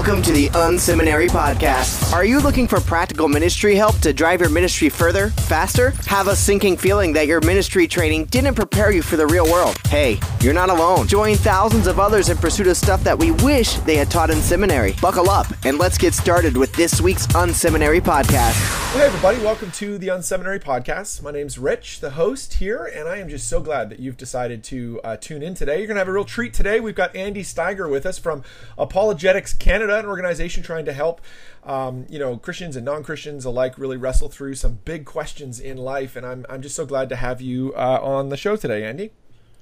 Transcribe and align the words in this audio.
Welcome 0.00 0.22
to 0.22 0.32
the 0.32 0.48
Unseminary 0.48 1.28
Podcast. 1.28 2.14
Are 2.14 2.24
you 2.24 2.40
looking 2.40 2.66
for 2.66 2.80
practical 2.80 3.28
ministry 3.28 3.74
help 3.74 3.98
to 3.98 4.14
drive 4.14 4.40
your 4.40 4.48
ministry 4.48 4.88
further, 4.88 5.28
faster? 5.28 5.90
Have 6.06 6.26
a 6.28 6.34
sinking 6.34 6.78
feeling 6.78 7.12
that 7.12 7.26
your 7.26 7.42
ministry 7.42 7.86
training 7.86 8.24
didn't 8.24 8.54
prepare 8.54 8.92
you 8.92 9.02
for 9.02 9.18
the 9.18 9.26
real 9.26 9.44
world? 9.44 9.76
Hey, 9.88 10.18
you're 10.40 10.54
not 10.54 10.70
alone. 10.70 11.06
Join 11.06 11.36
thousands 11.36 11.86
of 11.86 12.00
others 12.00 12.30
in 12.30 12.38
pursuit 12.38 12.66
of 12.68 12.78
stuff 12.78 13.04
that 13.04 13.18
we 13.18 13.32
wish 13.32 13.74
they 13.80 13.94
had 13.94 14.10
taught 14.10 14.30
in 14.30 14.40
seminary. 14.40 14.94
Buckle 15.02 15.28
up 15.28 15.46
and 15.66 15.76
let's 15.76 15.98
get 15.98 16.14
started 16.14 16.56
with 16.56 16.72
this 16.72 17.02
week's 17.02 17.26
Unseminary 17.26 18.00
Podcast. 18.00 18.80
Hey, 18.94 19.02
everybody, 19.02 19.38
welcome 19.38 19.70
to 19.72 19.98
the 19.98 20.08
Unseminary 20.08 20.60
Podcast. 20.60 21.22
My 21.22 21.30
name's 21.30 21.58
Rich, 21.58 22.00
the 22.00 22.10
host 22.10 22.54
here, 22.54 22.86
and 22.86 23.06
I 23.06 23.18
am 23.18 23.28
just 23.28 23.48
so 23.48 23.60
glad 23.60 23.90
that 23.90 24.00
you've 24.00 24.16
decided 24.16 24.64
to 24.64 25.00
uh, 25.04 25.16
tune 25.16 25.42
in 25.42 25.54
today. 25.54 25.78
You're 25.78 25.86
going 25.86 25.96
to 25.96 26.00
have 26.00 26.08
a 26.08 26.12
real 26.12 26.24
treat 26.24 26.54
today. 26.54 26.80
We've 26.80 26.94
got 26.94 27.14
Andy 27.14 27.42
Steiger 27.42 27.88
with 27.88 28.06
us 28.06 28.18
from 28.18 28.42
Apologetics 28.78 29.52
Canada, 29.52 29.89
an 29.98 30.06
organization 30.06 30.62
trying 30.62 30.84
to 30.84 30.92
help 30.92 31.20
um, 31.64 32.06
you 32.08 32.18
know 32.18 32.36
Christians 32.36 32.76
and 32.76 32.84
non-Christians 32.84 33.44
alike 33.44 33.78
really 33.78 33.96
wrestle 33.96 34.28
through 34.28 34.54
some 34.54 34.78
big 34.84 35.04
questions 35.04 35.58
in 35.58 35.76
life. 35.76 36.16
And 36.16 36.24
I'm 36.24 36.46
I'm 36.48 36.62
just 36.62 36.76
so 36.76 36.86
glad 36.86 37.08
to 37.08 37.16
have 37.16 37.40
you 37.40 37.74
uh, 37.74 37.98
on 38.02 38.28
the 38.28 38.36
show 38.36 38.56
today, 38.56 38.84
Andy. 38.84 39.12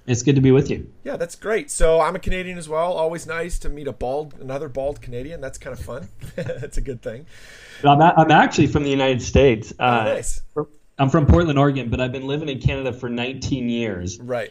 It's 0.08 0.22
good 0.22 0.36
to 0.36 0.40
be 0.40 0.50
with 0.52 0.70
you. 0.70 0.90
Yeah, 1.04 1.18
that's 1.18 1.36
great. 1.36 1.70
So 1.70 2.00
I'm 2.00 2.16
a 2.16 2.18
Canadian 2.18 2.56
as 2.56 2.66
well. 2.66 2.94
Always 2.94 3.26
nice 3.26 3.58
to 3.58 3.68
meet 3.68 3.86
a 3.86 3.92
bald, 3.92 4.34
another 4.40 4.66
bald 4.66 5.02
Canadian. 5.02 5.42
That's 5.42 5.58
kind 5.58 5.78
of 5.78 5.84
fun. 5.84 6.08
that's 6.34 6.78
a 6.78 6.80
good 6.80 7.02
thing. 7.02 7.26
I'm, 7.84 8.00
a, 8.00 8.14
I'm 8.16 8.30
actually 8.30 8.68
from 8.68 8.84
the 8.84 8.90
United 8.90 9.20
States. 9.20 9.74
Oh, 9.78 9.84
uh, 9.84 10.04
nice. 10.04 10.40
I'm 10.98 11.10
from 11.10 11.26
Portland, 11.26 11.58
Oregon, 11.58 11.90
but 11.90 12.00
I've 12.00 12.10
been 12.10 12.26
living 12.26 12.48
in 12.48 12.58
Canada 12.58 12.90
for 12.90 13.10
19 13.10 13.68
years. 13.68 14.18
Right. 14.18 14.50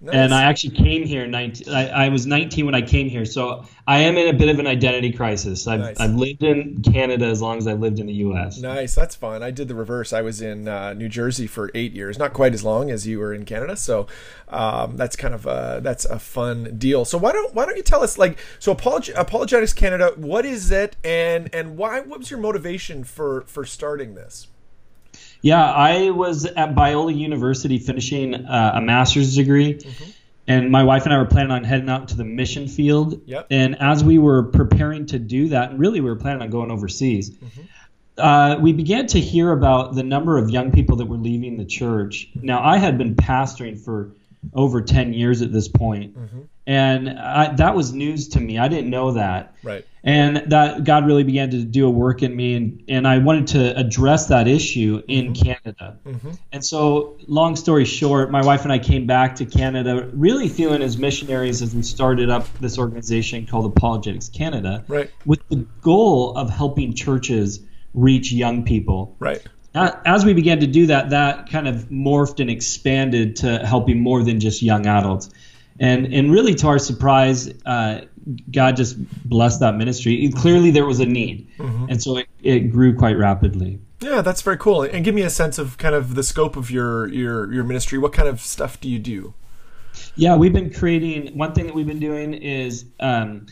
Nice. 0.00 0.14
And 0.14 0.32
I 0.32 0.44
actually 0.44 0.76
came 0.76 1.04
here 1.04 1.26
19. 1.26 1.74
I, 1.74 1.88
I, 1.88 2.08
was 2.08 2.24
19 2.24 2.66
when 2.66 2.74
I 2.76 2.82
came 2.82 3.08
here, 3.08 3.24
so 3.24 3.64
I 3.84 3.98
am 4.00 4.16
in 4.16 4.32
a 4.32 4.38
bit 4.38 4.48
of 4.48 4.60
an 4.60 4.66
identity 4.68 5.12
crisis. 5.12 5.66
I've, 5.66 5.80
nice. 5.80 5.98
I've 5.98 6.14
lived 6.14 6.44
in 6.44 6.80
Canada 6.82 7.26
as 7.26 7.42
long 7.42 7.58
as 7.58 7.66
I 7.66 7.72
lived 7.72 7.98
in 7.98 8.06
the 8.06 8.12
U.S. 8.14 8.58
Nice, 8.58 8.94
that's 8.94 9.16
fun. 9.16 9.42
I 9.42 9.50
did 9.50 9.66
the 9.66 9.74
reverse. 9.74 10.12
I 10.12 10.22
was 10.22 10.40
in 10.40 10.68
uh, 10.68 10.92
New 10.94 11.08
Jersey 11.08 11.48
for 11.48 11.72
eight 11.74 11.94
years, 11.94 12.16
not 12.16 12.32
quite 12.32 12.54
as 12.54 12.62
long 12.62 12.92
as 12.92 13.08
you 13.08 13.18
were 13.18 13.34
in 13.34 13.44
Canada. 13.44 13.76
So 13.76 14.06
um, 14.46 14.96
that's 14.96 15.16
kind 15.16 15.34
of 15.34 15.46
a, 15.46 15.80
that's 15.82 16.04
a 16.04 16.20
fun 16.20 16.78
deal. 16.78 17.04
So 17.04 17.18
why 17.18 17.32
don't 17.32 17.52
why 17.52 17.66
don't 17.66 17.76
you 17.76 17.82
tell 17.82 18.04
us 18.04 18.16
like 18.16 18.38
so 18.60 18.72
Apolog- 18.76 19.12
Apologetics 19.16 19.72
Canada? 19.72 20.12
What 20.14 20.46
is 20.46 20.70
it, 20.70 20.94
and 21.02 21.52
and 21.52 21.76
why? 21.76 22.00
What 22.02 22.20
was 22.20 22.30
your 22.30 22.38
motivation 22.38 23.02
for 23.02 23.40
for 23.48 23.64
starting 23.64 24.14
this? 24.14 24.46
Yeah, 25.40 25.62
I 25.62 26.10
was 26.10 26.46
at 26.46 26.74
Biola 26.74 27.16
University 27.16 27.78
finishing 27.78 28.34
uh, 28.34 28.72
a 28.74 28.80
master's 28.80 29.36
degree. 29.36 29.74
Mm-hmm. 29.74 30.10
And 30.48 30.70
my 30.70 30.82
wife 30.82 31.04
and 31.04 31.12
I 31.12 31.18
were 31.18 31.26
planning 31.26 31.52
on 31.52 31.62
heading 31.62 31.90
out 31.90 32.08
to 32.08 32.16
the 32.16 32.24
mission 32.24 32.68
field. 32.68 33.20
Yep. 33.26 33.48
And 33.50 33.76
as 33.80 34.02
we 34.02 34.18
were 34.18 34.44
preparing 34.44 35.04
to 35.06 35.18
do 35.18 35.48
that, 35.48 35.70
and 35.70 35.78
really 35.78 36.00
we 36.00 36.08
were 36.08 36.16
planning 36.16 36.40
on 36.40 36.48
going 36.48 36.70
overseas, 36.70 37.30
mm-hmm. 37.30 37.60
uh, 38.16 38.56
we 38.58 38.72
began 38.72 39.06
to 39.08 39.20
hear 39.20 39.52
about 39.52 39.94
the 39.94 40.02
number 40.02 40.38
of 40.38 40.48
young 40.48 40.72
people 40.72 40.96
that 40.96 41.06
were 41.06 41.18
leaving 41.18 41.58
the 41.58 41.66
church. 41.66 42.30
Now, 42.34 42.64
I 42.64 42.78
had 42.78 42.96
been 42.96 43.14
pastoring 43.14 43.78
for 43.78 44.12
over 44.54 44.80
10 44.80 45.12
years 45.12 45.42
at 45.42 45.52
this 45.52 45.68
point. 45.68 46.18
Mm-hmm. 46.18 46.40
And 46.68 47.08
I, 47.08 47.54
that 47.54 47.74
was 47.74 47.94
news 47.94 48.28
to 48.28 48.40
me. 48.40 48.58
I 48.58 48.68
didn't 48.68 48.90
know 48.90 49.12
that. 49.12 49.54
Right. 49.62 49.86
And 50.04 50.36
that 50.50 50.84
God 50.84 51.06
really 51.06 51.24
began 51.24 51.50
to 51.52 51.64
do 51.64 51.86
a 51.86 51.90
work 51.90 52.22
in 52.22 52.36
me, 52.36 52.54
and, 52.54 52.84
and 52.88 53.08
I 53.08 53.18
wanted 53.18 53.46
to 53.48 53.74
address 53.74 54.26
that 54.26 54.46
issue 54.46 55.02
in 55.08 55.32
mm-hmm. 55.32 55.42
Canada. 55.42 55.98
Mm-hmm. 56.04 56.30
And 56.52 56.62
so, 56.62 57.16
long 57.26 57.56
story 57.56 57.86
short, 57.86 58.30
my 58.30 58.44
wife 58.44 58.64
and 58.64 58.72
I 58.72 58.78
came 58.78 59.06
back 59.06 59.36
to 59.36 59.46
Canada, 59.46 60.10
really 60.12 60.50
feeling 60.50 60.82
as 60.82 60.98
missionaries 60.98 61.62
as 61.62 61.74
we 61.74 61.82
started 61.82 62.28
up 62.28 62.46
this 62.58 62.78
organization 62.78 63.46
called 63.46 63.64
Apologetics 63.64 64.28
Canada, 64.28 64.84
right. 64.88 65.10
with 65.24 65.40
the 65.48 65.66
goal 65.80 66.36
of 66.36 66.50
helping 66.50 66.92
churches 66.92 67.60
reach 67.94 68.30
young 68.30 68.62
people. 68.64 69.16
Right 69.18 69.42
as 69.74 70.24
we 70.24 70.32
began 70.32 70.60
to 70.60 70.66
do 70.66 70.86
that, 70.86 71.10
that 71.10 71.50
kind 71.50 71.68
of 71.68 71.88
morphed 71.88 72.40
and 72.40 72.50
expanded 72.50 73.36
to 73.36 73.58
helping 73.58 74.00
more 74.00 74.22
than 74.22 74.40
just 74.40 74.62
young 74.62 74.86
adults. 74.86 75.30
And, 75.80 76.12
and 76.12 76.32
really, 76.32 76.54
to 76.56 76.66
our 76.66 76.78
surprise, 76.78 77.52
uh, 77.64 78.02
God 78.50 78.76
just 78.76 78.96
blessed 79.28 79.60
that 79.60 79.76
ministry. 79.76 80.30
Clearly, 80.34 80.70
there 80.70 80.86
was 80.86 81.00
a 81.00 81.06
need, 81.06 81.48
mm-hmm. 81.58 81.86
and 81.88 82.02
so 82.02 82.18
it, 82.18 82.28
it 82.42 82.60
grew 82.70 82.94
quite 82.94 83.16
rapidly. 83.16 83.78
Yeah, 84.00 84.22
that's 84.22 84.42
very 84.42 84.58
cool. 84.58 84.82
And 84.82 85.04
give 85.04 85.14
me 85.14 85.22
a 85.22 85.30
sense 85.30 85.58
of 85.58 85.78
kind 85.78 85.94
of 85.94 86.14
the 86.14 86.22
scope 86.22 86.56
of 86.56 86.70
your 86.70 87.08
your 87.08 87.52
your 87.52 87.64
ministry. 87.64 87.98
What 87.98 88.12
kind 88.12 88.28
of 88.28 88.40
stuff 88.40 88.80
do 88.80 88.88
you 88.88 88.98
do? 88.98 89.34
Yeah, 90.14 90.36
we've 90.36 90.52
been 90.52 90.72
creating. 90.72 91.36
One 91.36 91.52
thing 91.52 91.66
that 91.66 91.74
we've 91.74 91.86
been 91.86 92.00
doing 92.00 92.34
is 92.34 92.84
um, 93.00 93.46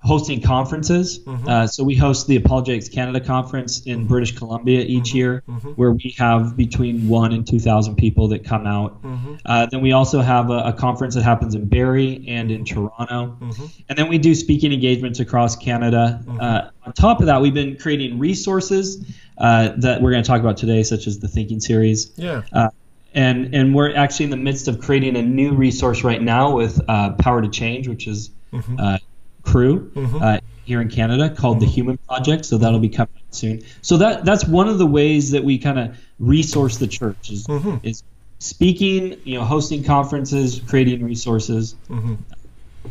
hosting 0.00 0.40
conferences. 0.40 1.18
Mm-hmm. 1.20 1.48
Uh, 1.48 1.66
so 1.66 1.82
we 1.82 1.96
host 1.96 2.26
the 2.28 2.36
Apologetics 2.36 2.88
Canada 2.88 3.20
conference 3.20 3.82
in 3.82 4.00
mm-hmm. 4.00 4.08
British 4.08 4.36
Columbia 4.36 4.80
each 4.80 5.08
mm-hmm. 5.08 5.16
year, 5.16 5.42
mm-hmm. 5.48 5.70
where 5.70 5.92
we 5.92 6.14
have 6.18 6.56
between 6.56 7.08
one 7.08 7.32
and 7.32 7.46
two 7.46 7.58
thousand 7.58 7.96
people 7.96 8.28
that 8.28 8.44
come 8.44 8.66
out. 8.66 9.02
Mm-hmm. 9.02 9.34
Uh, 9.44 9.66
then 9.66 9.80
we 9.80 9.92
also 9.92 10.20
have 10.20 10.50
a, 10.50 10.58
a, 10.58 10.72
conference 10.72 11.14
that 11.14 11.22
happens 11.22 11.54
in 11.54 11.66
Barrie 11.66 12.24
and 12.28 12.50
in 12.50 12.64
Toronto, 12.64 13.36
mm-hmm. 13.40 13.66
and 13.88 13.98
then 13.98 14.08
we 14.08 14.18
do 14.18 14.34
speaking 14.34 14.72
engagements 14.72 15.20
across 15.20 15.56
Canada. 15.56 16.22
Uh, 16.40 16.70
on 16.84 16.92
top 16.92 17.20
of 17.20 17.26
that, 17.26 17.40
we've 17.40 17.54
been 17.54 17.76
creating 17.76 18.18
resources 18.18 19.04
uh, 19.38 19.72
that 19.78 20.00
we're 20.00 20.12
going 20.12 20.22
to 20.22 20.26
talk 20.26 20.40
about 20.40 20.56
today, 20.56 20.82
such 20.82 21.06
as 21.06 21.18
the 21.18 21.28
Thinking 21.28 21.60
series. 21.60 22.12
Yeah 22.16 22.42
uh, 22.52 22.70
and 23.14 23.54
and 23.54 23.74
we're 23.74 23.94
actually 23.94 24.24
in 24.24 24.30
the 24.30 24.36
midst 24.36 24.68
of 24.68 24.80
creating 24.80 25.16
a 25.16 25.22
new 25.22 25.52
resource 25.52 26.04
right 26.04 26.22
now 26.22 26.54
with 26.54 26.80
uh, 26.88 27.12
Power 27.12 27.42
to 27.42 27.48
Change, 27.48 27.88
which 27.88 28.06
is 28.06 28.30
mm-hmm. 28.52 28.78
uh, 28.78 28.98
Cru 29.50 29.90
mm-hmm. 29.90 30.22
uh, 30.22 30.38
here 30.64 30.80
in 30.80 30.88
Canada 30.88 31.30
called 31.30 31.56
mm-hmm. 31.56 31.66
the 31.66 31.72
Human 31.72 31.98
Project. 31.98 32.44
So 32.44 32.58
that'll 32.58 32.78
be 32.78 32.88
coming 32.88 33.10
soon. 33.30 33.62
So 33.82 33.96
that 33.98 34.24
that's 34.24 34.44
one 34.44 34.68
of 34.68 34.78
the 34.78 34.86
ways 34.86 35.30
that 35.30 35.44
we 35.44 35.58
kind 35.58 35.78
of 35.78 35.98
resource 36.18 36.76
the 36.78 36.86
church 36.86 37.30
is, 37.30 37.46
mm-hmm. 37.46 37.76
is 37.82 38.02
speaking, 38.38 39.18
you 39.24 39.38
know, 39.38 39.44
hosting 39.44 39.82
conferences, 39.84 40.60
creating 40.66 41.04
resources. 41.04 41.74
Mm-hmm. 41.88 42.14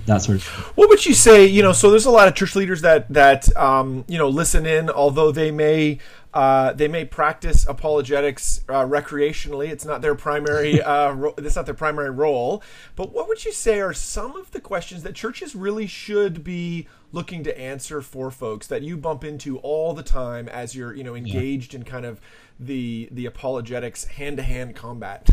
That 0.05 0.21
sort 0.21 0.37
of 0.37 0.43
thing. 0.43 0.63
What 0.75 0.89
would 0.89 1.05
you 1.05 1.13
say? 1.13 1.45
You 1.47 1.63
know, 1.63 1.73
so 1.73 1.89
there's 1.89 2.05
a 2.05 2.11
lot 2.11 2.27
of 2.27 2.35
church 2.35 2.55
leaders 2.55 2.81
that 2.81 3.11
that 3.13 3.55
um, 3.57 4.05
you 4.07 4.17
know 4.17 4.29
listen 4.29 4.65
in, 4.65 4.89
although 4.89 5.31
they 5.31 5.49
may 5.49 5.99
uh, 6.37 6.71
they 6.71 6.87
may 6.87 7.03
practice 7.03 7.65
apologetics 7.67 8.61
uh, 8.69 8.85
recreationally. 8.85 9.69
It's 9.69 9.85
not 9.85 10.03
their 10.03 10.13
primary. 10.13 10.79
Uh, 10.87 11.11
ro- 11.11 11.33
it's 11.37 11.55
not 11.55 11.65
their 11.65 11.75
primary 11.75 12.11
role. 12.11 12.63
But 12.95 13.11
what 13.11 13.27
would 13.27 13.43
you 13.43 13.51
say 13.51 13.81
are 13.81 13.93
some 13.93 14.37
of 14.37 14.51
the 14.51 14.61
questions 14.61 15.03
that 15.03 15.15
churches 15.15 15.53
really 15.53 15.85
should 15.85 16.43
be 16.43 16.87
looking 17.11 17.43
to 17.43 17.59
answer 17.59 18.01
for 18.01 18.31
folks 18.31 18.67
that 18.67 18.83
you 18.83 18.95
bump 18.95 19.23
into 19.23 19.57
all 19.57 19.93
the 19.93 20.03
time 20.03 20.47
as 20.47 20.75
you're, 20.75 20.93
you 20.93 21.03
know, 21.03 21.15
engaged 21.15 21.73
yeah. 21.73 21.79
in 21.79 21.85
kind 21.85 22.05
of 22.05 22.21
the 22.59 23.09
the 23.11 23.25
apologetics 23.25 24.05
hand 24.05 24.37
to 24.37 24.43
hand 24.43 24.75
combat? 24.75 25.29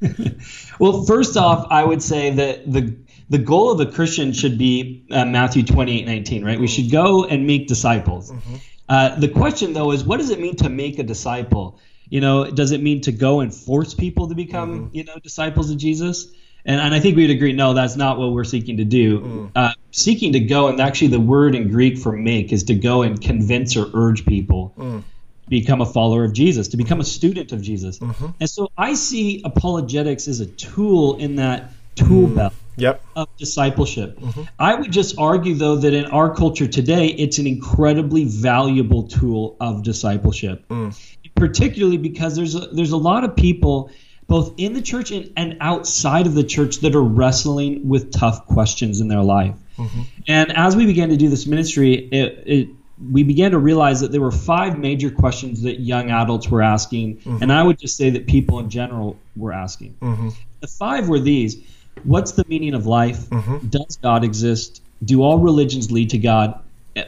well, 0.78 1.04
first 1.04 1.36
off, 1.36 1.66
I 1.70 1.82
would 1.82 2.02
say 2.02 2.30
that 2.30 2.70
the 2.70 2.94
the 3.30 3.38
goal 3.38 3.72
of 3.72 3.78
the 3.78 3.86
Christian 3.86 4.32
should 4.32 4.58
be 4.58 5.04
uh, 5.10 5.24
Matthew 5.24 5.64
28, 5.64 6.06
19, 6.06 6.44
right? 6.44 6.58
We 6.58 6.66
mm-hmm. 6.66 6.74
should 6.74 6.92
go 6.92 7.24
and 7.24 7.46
make 7.46 7.66
disciples. 7.66 8.30
Mm-hmm. 8.30 8.56
Uh, 8.88 9.14
the 9.16 9.28
question, 9.28 9.72
though, 9.72 9.92
is 9.92 10.04
what 10.04 10.18
does 10.18 10.30
it 10.30 10.40
mean 10.40 10.56
to 10.56 10.68
make 10.68 10.98
a 10.98 11.02
disciple? 11.02 11.78
You 12.08 12.20
know, 12.20 12.50
does 12.50 12.72
it 12.72 12.82
mean 12.82 13.02
to 13.02 13.12
go 13.12 13.40
and 13.40 13.54
force 13.54 13.94
people 13.94 14.28
to 14.28 14.34
become, 14.34 14.86
mm-hmm. 14.86 14.96
you 14.96 15.04
know, 15.04 15.18
disciples 15.18 15.70
of 15.70 15.76
Jesus? 15.76 16.28
And, 16.64 16.80
and 16.80 16.94
I 16.94 17.00
think 17.00 17.16
we 17.16 17.22
would 17.22 17.30
agree, 17.30 17.52
no, 17.52 17.74
that's 17.74 17.96
not 17.96 18.18
what 18.18 18.32
we're 18.32 18.44
seeking 18.44 18.78
to 18.78 18.84
do. 18.84 19.20
Mm. 19.20 19.50
Uh, 19.54 19.72
seeking 19.90 20.32
to 20.32 20.40
go, 20.40 20.68
and 20.68 20.80
actually 20.80 21.08
the 21.08 21.20
word 21.20 21.54
in 21.54 21.70
Greek 21.70 21.98
for 21.98 22.12
make 22.12 22.52
is 22.52 22.64
to 22.64 22.74
go 22.74 23.02
and 23.02 23.20
convince 23.20 23.76
or 23.76 23.90
urge 23.94 24.24
people. 24.24 24.74
Mm 24.78 25.04
become 25.48 25.80
a 25.80 25.86
follower 25.86 26.24
of 26.24 26.32
Jesus, 26.32 26.68
to 26.68 26.76
become 26.76 27.00
a 27.00 27.04
student 27.04 27.52
of 27.52 27.62
Jesus. 27.62 27.98
Mm-hmm. 27.98 28.26
And 28.40 28.50
so 28.50 28.70
I 28.76 28.94
see 28.94 29.42
apologetics 29.44 30.28
as 30.28 30.40
a 30.40 30.46
tool 30.46 31.16
in 31.16 31.36
that 31.36 31.72
tool 31.94 32.28
mm. 32.28 32.36
belt 32.36 32.54
yep. 32.80 33.02
of 33.16 33.28
discipleship. 33.36 34.18
Mm-hmm. 34.18 34.42
I 34.58 34.74
would 34.74 34.92
just 34.92 35.18
argue, 35.18 35.54
though, 35.54 35.76
that 35.76 35.94
in 35.94 36.06
our 36.06 36.34
culture 36.34 36.66
today, 36.66 37.06
it's 37.06 37.38
an 37.38 37.46
incredibly 37.46 38.24
valuable 38.24 39.08
tool 39.08 39.56
of 39.60 39.82
discipleship, 39.82 40.66
mm. 40.68 40.94
particularly 41.34 41.98
because 41.98 42.36
there's 42.36 42.54
a, 42.54 42.68
there's 42.72 42.92
a 42.92 42.96
lot 42.96 43.24
of 43.24 43.36
people. 43.36 43.90
Both 44.26 44.56
in 44.58 44.74
the 44.74 44.82
church 44.82 45.10
and, 45.10 45.32
and 45.38 45.56
outside 45.62 46.26
of 46.26 46.34
the 46.34 46.44
church 46.44 46.80
that 46.80 46.94
are 46.94 47.02
wrestling 47.02 47.88
with 47.88 48.12
tough 48.12 48.44
questions 48.44 49.00
in 49.00 49.08
their 49.08 49.22
life. 49.22 49.54
Mm-hmm. 49.78 50.02
And 50.26 50.54
as 50.54 50.76
we 50.76 50.84
began 50.84 51.08
to 51.08 51.16
do 51.16 51.30
this 51.30 51.46
ministry, 51.46 51.94
it, 51.94 52.42
it 52.44 52.68
we 53.10 53.22
began 53.22 53.52
to 53.52 53.58
realize 53.58 54.00
that 54.00 54.12
there 54.12 54.20
were 54.20 54.30
five 54.30 54.78
major 54.78 55.10
questions 55.10 55.62
that 55.62 55.80
young 55.80 56.10
adults 56.10 56.46
were 56.50 56.60
asking, 56.60 57.18
mm-hmm. 57.18 57.42
and 57.42 57.50
I 57.50 57.62
would 57.62 57.78
just 57.78 57.96
say 57.96 58.10
that 58.10 58.26
people 58.26 58.58
in 58.58 58.68
general 58.68 59.16
were 59.34 59.52
asking. 59.52 59.94
Mm-hmm. 60.02 60.28
The 60.60 60.66
five 60.66 61.08
were 61.08 61.20
these 61.20 61.56
What's 62.04 62.32
the 62.32 62.44
meaning 62.48 62.74
of 62.74 62.86
life? 62.86 63.18
Mm-hmm. 63.30 63.68
Does 63.68 63.96
God 63.96 64.24
exist? 64.24 64.82
Do 65.04 65.22
all 65.22 65.38
religions 65.38 65.90
lead 65.90 66.10
to 66.10 66.18
God? 66.18 66.58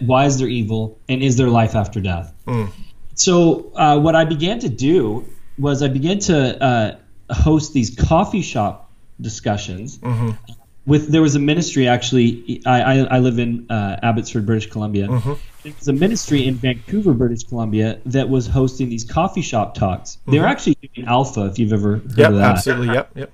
Why 0.01 0.27
is 0.27 0.39
there 0.39 0.49
evil? 0.49 0.99
And 1.09 1.23
is 1.23 1.37
there 1.37 1.49
life 1.49 1.75
after 1.75 2.01
death? 2.01 2.33
Mm. 2.47 2.71
So, 3.15 3.71
uh, 3.75 3.99
what 3.99 4.15
I 4.15 4.25
began 4.25 4.61
to 4.61 4.69
do 4.69 5.27
was 5.59 5.83
I 5.83 5.89
began 5.89 6.19
to 6.21 6.63
uh, 6.63 6.97
host 7.33 7.73
these 7.73 7.95
coffee 7.95 8.43
shop 8.43 8.91
discussions. 9.21 9.99
Mm-hmm 9.99 10.53
with 10.87 11.09
there 11.09 11.23
was 11.23 11.37
a 11.37 11.39
ministry 11.39 11.87
actually. 11.87 12.63
I 12.67 12.81
I, 12.81 12.97
I 13.17 13.19
live 13.19 13.39
in 13.39 13.71
uh, 13.71 13.99
Abbotsford, 14.03 14.47
British 14.47 14.71
Columbia. 14.71 15.09
Mm-hmm. 15.09 15.33
There 15.63 15.73
was 15.79 15.89
a 15.89 15.93
ministry 15.93 16.47
in 16.47 16.55
Vancouver, 16.55 17.13
British 17.13 17.45
Columbia, 17.45 18.01
that 18.07 18.29
was 18.29 18.47
hosting 18.47 18.89
these 18.89 19.05
coffee 19.05 19.43
shop 19.43 19.75
talks. 19.75 20.17
They're 20.27 20.47
actually 20.47 20.77
doing 20.95 21.07
Alpha, 21.07 21.47
if 21.47 21.59
you've 21.59 21.73
ever 21.73 21.93
heard 21.93 22.01
Mm-hmm. 22.09 22.21
Yep, 22.21 22.31
of 22.31 22.37
that. 22.37 22.51
absolutely. 22.57 22.95
Yep, 22.95 23.11
yep. 23.17 23.33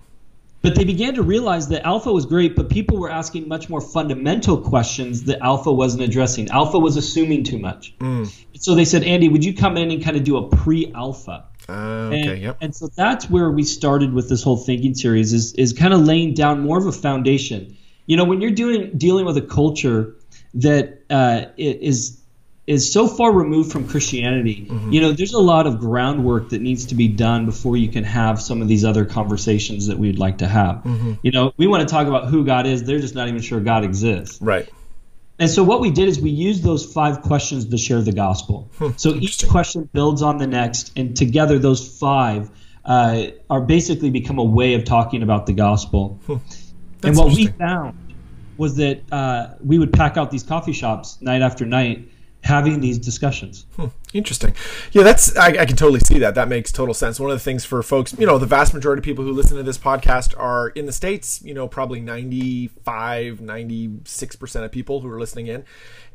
But 0.67 0.75
they 0.75 0.85
began 0.85 1.15
to 1.15 1.23
realize 1.23 1.69
that 1.69 1.87
Alpha 1.87 2.13
was 2.13 2.27
great, 2.27 2.57
but 2.57 2.69
people 2.69 2.99
were 2.99 3.09
asking 3.09 3.47
much 3.47 3.69
more 3.69 3.81
fundamental 3.81 4.61
questions 4.61 5.23
that 5.25 5.39
Alpha 5.41 5.73
wasn't 5.73 6.03
addressing. 6.03 6.49
Alpha 6.51 6.77
was 6.77 6.97
assuming 6.97 7.45
too 7.45 7.59
much. 7.59 7.95
So 8.55 8.75
they 8.75 8.85
said, 8.85 9.05
Andy, 9.05 9.29
would 9.29 9.45
you 9.45 9.55
come 9.55 9.77
in 9.77 9.93
and 9.93 10.03
kind 10.03 10.17
of 10.17 10.25
do 10.25 10.37
a 10.39 10.49
pre-Alpha? 10.49 11.45
Uh, 11.69 11.73
okay, 11.73 12.29
and, 12.29 12.43
yep. 12.43 12.59
and 12.61 12.75
so 12.75 12.89
that's 12.89 13.31
where 13.31 13.49
we 13.51 13.63
started 13.63 14.13
with 14.13 14.29
this 14.29 14.43
whole 14.43 14.57
thinking 14.57 14.95
series 14.95 15.33
is 15.33 15.53
is 15.55 15.73
kind 15.73 15.93
of 15.93 16.01
laying 16.01 16.35
down 16.35 16.61
more 16.61 16.79
of 16.79 16.87
a 16.87 16.93
foundation. 16.93 17.77
You 18.07 18.17
know, 18.17 18.25
when 18.25 18.41
you're 18.41 18.51
doing 18.51 18.99
dealing 18.99 19.25
with 19.25 19.37
a 19.37 19.43
culture 19.43 20.17
that 20.55 21.03
uh, 21.11 21.47
is 21.57 22.21
is 22.67 22.93
so 22.93 23.07
far 23.07 23.33
removed 23.33 23.71
from 23.71 23.89
Christianity, 23.89 24.67
you 24.91 25.01
know, 25.01 25.13
there's 25.13 25.35
a 25.35 25.41
lot 25.41 25.67
of 25.67 25.79
groundwork 25.79 26.51
that 26.51 26.61
needs 26.61 26.87
to 26.87 26.95
be 26.97 27.07
done 27.07 27.47
before 27.47 27.77
you 27.77 27.89
can 27.89 28.03
have 28.03 28.41
some 28.41 28.61
of 28.61 28.67
these 28.67 28.85
other 28.85 29.05
conversations 29.05 29.87
that 29.87 29.99
we'd 29.99 30.19
like 30.19 30.39
to 30.39 30.49
have. 30.49 30.83
You 31.23 31.31
know, 31.31 31.53
we 31.57 31.67
want 31.67 31.87
to 31.87 31.93
talk 31.93 32.09
about 32.09 32.27
who 32.29 32.45
God 32.45 32.67
is; 32.67 32.83
they're 32.83 32.99
just 32.99 33.15
not 33.15 33.29
even 33.29 33.41
sure 33.41 33.61
God 33.61 33.85
exists. 33.85 34.41
Right. 34.43 34.69
And 35.39 35.51
so 35.51 35.63
what 35.63 35.81
we 35.81 35.91
did 35.91 36.09
is 36.09 36.19
we 36.19 36.31
used 36.31 36.63
those 36.63 36.91
five 36.91 37.21
questions 37.23 37.67
to 37.67 37.77
share 37.77 38.01
the 38.01 38.13
gospel. 38.13 38.71
so 38.97 39.15
each 39.15 39.47
question 39.49 39.89
builds 39.93 40.23
on 40.23 40.39
the 40.39 40.47
next, 40.47 40.93
and 40.97 41.17
together 41.17 41.59
those 41.59 41.99
five 41.99 42.51
uh, 42.85 43.27
are 43.51 43.61
basically 43.61 44.11
become 44.11 44.39
a 44.39 44.45
way 44.45 44.75
of 44.75 44.85
talking 44.85 45.23
about 45.23 45.47
the 45.47 45.53
gospel. 45.53 46.21
and 47.03 47.17
what 47.17 47.29
we 47.29 47.49
found 47.49 47.99
was 48.57 48.77
that 48.77 49.01
uh, 49.13 49.49
we 49.63 49.79
would 49.79 49.93
pack 49.93 50.17
out 50.17 50.31
these 50.31 50.43
coffee 50.43 50.73
shops 50.73 51.21
night 51.21 51.43
after 51.43 51.67
night, 51.67 52.09
having 52.47 52.81
these 52.81 52.99
discussions. 52.99 53.67
Interesting. 54.13 54.55
Yeah, 54.93 55.03
that's 55.03 55.37
I, 55.37 55.49
I 55.49 55.67
can 55.67 55.77
totally 55.77 56.01
see 56.01 56.19
that. 56.21 56.35
That 56.37 56.49
makes 56.49 56.71
total 56.71 56.95
sense. 56.95 57.19
One 57.19 57.31
of 57.31 57.37
the 57.37 57.43
things 57.43 57.65
for 57.65 57.83
folks, 57.83 58.15
you 58.19 58.25
know, 58.25 58.39
the 58.39 58.47
vast 58.47 58.73
majority 58.73 59.01
of 59.01 59.05
people 59.05 59.25
who 59.25 59.33
listen 59.33 59.57
to 59.57 59.63
this 59.63 59.77
podcast 59.77 60.39
are 60.39 60.69
in 60.71 60.87
the 60.87 60.93
states. 60.93 61.43
You 61.43 61.55
know, 61.55 61.67
probably 61.67 62.01
95, 62.01 63.41
96 63.41 64.37
percent 64.37 64.65
of 64.65 64.73
people 64.73 65.01
who 65.01 65.11
are 65.11 65.19
listening 65.19 65.49
in. 65.49 65.65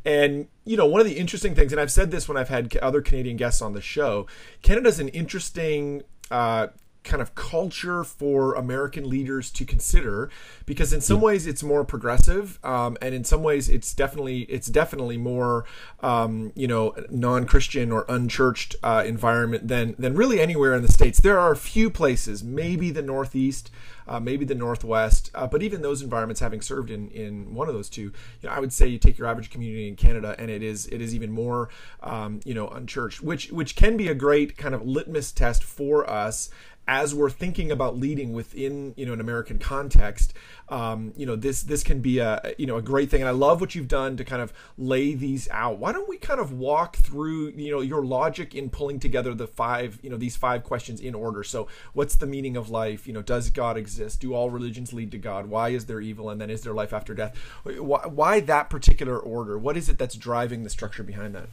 And 0.06 0.48
you 0.64 0.78
know, 0.78 0.86
one 0.86 1.02
of 1.02 1.06
the 1.06 1.18
interesting 1.18 1.54
things, 1.54 1.74
and 1.74 1.82
I've 1.82 1.92
said 1.92 2.12
this 2.12 2.28
when 2.28 2.38
I've 2.38 2.50
had 2.50 2.76
other 2.78 3.02
Canadian 3.02 3.38
guests 3.38 3.62
on 3.62 3.74
the 3.74 3.82
show, 3.82 4.26
Canada's 4.62 5.00
an 5.00 5.10
interesting. 5.10 6.04
Uh, 6.32 6.68
kind 7.04 7.22
of 7.22 7.34
culture 7.34 8.04
for 8.04 8.54
American 8.54 9.10
leaders 9.10 9.50
to 9.50 9.66
consider 9.66 10.30
because 10.66 10.94
in 10.94 11.02
some 11.02 11.20
ways 11.20 11.48
it's 11.48 11.64
more 11.64 11.84
progressive 11.84 12.60
um, 12.64 12.96
and 13.02 13.16
in 13.16 13.24
some 13.24 13.42
ways 13.42 13.70
it's 13.70 13.94
definitely 13.94 14.42
it's 14.42 14.68
definitely 14.68 15.18
more 15.18 15.66
um, 16.02 16.52
you 16.56 16.68
know 16.68 16.94
non-Christian 17.10 17.92
or 17.92 18.06
unchurched 18.08 18.76
uh, 18.84 19.04
environment 19.06 19.68
than 19.68 19.96
than 19.98 20.16
really 20.16 20.40
anywhere 20.40 20.76
in 20.76 20.84
the 20.84 20.92
states. 20.92 21.20
There 21.20 21.40
are 21.40 21.52
a 21.52 21.58
few 21.58 21.90
places, 21.90 22.44
maybe 22.44 22.92
the 22.92 23.02
Northeast, 23.02 23.72
uh, 24.08 24.20
maybe 24.20 24.46
the 24.46 24.56
Northwest, 24.56 25.32
uh, 25.34 25.48
but 25.48 25.64
even 25.64 25.82
those 25.82 26.02
environments, 26.02 26.40
having 26.40 26.62
served 26.62 26.92
in 26.92 27.10
in 27.10 27.54
one 27.56 27.68
of 27.68 27.74
those 27.74 27.90
two, 27.90 28.02
you 28.02 28.12
know, 28.44 28.50
I 28.50 28.60
would 28.60 28.74
say 28.74 28.88
you 28.88 29.00
take 29.00 29.18
your 29.18 29.28
average 29.28 29.50
community 29.50 29.88
in 29.88 29.96
Canada 29.96 30.36
and 30.38 30.52
it 30.52 30.62
is 30.62 30.86
it 30.88 31.02
is 31.02 31.16
even 31.16 31.32
more 31.32 31.70
um, 32.04 32.42
you 32.46 32.54
know 32.54 32.68
unchurched, 32.68 33.22
which 33.22 33.52
which 33.52 33.76
can 33.76 33.98
be 33.98 34.08
a 34.08 34.16
great 34.16 34.56
kind 34.56 34.76
of 34.76 34.86
litmus 34.86 35.32
test 35.32 35.64
for 35.64 36.08
us 36.10 36.50
as 36.88 37.14
we're 37.14 37.30
thinking 37.30 37.72
about 37.72 37.98
leading 37.98 38.34
within 38.34 38.94
you 38.98 39.06
know 39.06 39.14
an 39.14 39.22
American 39.22 39.60
context, 39.60 40.34
um, 40.70 41.14
you 41.16 41.26
know 41.26 41.36
this 41.36 41.64
this 41.64 41.84
can 41.84 42.02
be 42.02 42.20
a 42.20 42.54
you 42.58 42.66
know 42.66 42.78
a 42.78 42.82
great 42.82 43.10
thing, 43.10 43.22
and 43.22 43.30
I 43.30 43.34
love 43.34 43.62
what 43.62 43.76
you've 43.76 43.88
done 43.88 44.18
to 44.18 44.24
kind 44.24 44.42
of 44.42 44.52
lay 44.78 45.14
these 45.14 45.48
out. 45.52 45.78
Why 45.78 45.92
don't 45.92 46.10
we 46.10 46.18
kind 46.18 46.40
of 46.40 46.52
walk 46.52 46.98
through 46.98 47.50
you 47.50 47.72
know 47.72 47.82
your 47.82 48.04
logic 48.04 48.56
in 48.56 48.70
pulling 48.70 49.00
together 49.00 49.34
the 49.34 49.48
five 49.48 50.00
you 50.02 50.10
know 50.10 50.18
these 50.18 50.36
five 50.36 50.64
questions 50.64 51.00
in 51.00 51.14
order? 51.14 51.44
So 51.44 51.68
what's 51.94 52.16
the 52.16 52.28
meaning 52.28 52.58
of 52.58 52.70
life? 52.70 53.08
You 53.08 53.14
know, 53.14 53.22
does 53.22 53.50
God 53.52 53.78
exist? 53.78 54.20
Do 54.20 54.34
all 54.34 54.50
religions 54.50 54.92
lead 54.92 55.12
to 55.12 55.18
God? 55.18 55.46
Why 55.46 55.70
is 55.70 55.86
there 55.86 56.02
evil? 56.02 56.30
And 56.30 56.42
then 56.42 56.50
is 56.50 56.62
there 56.62 56.74
life 56.74 56.94
after 56.94 57.14
death? 57.14 57.38
Why, 57.64 58.08
why 58.08 58.40
that 58.42 58.70
particular 58.70 59.20
order? 59.20 59.58
What 59.58 59.78
is 59.78 59.88
it 59.88 59.98
that's 59.98 60.16
driving 60.16 60.64
the 60.64 60.70
structure 60.70 61.04
behind 61.04 61.36
that? 61.36 61.48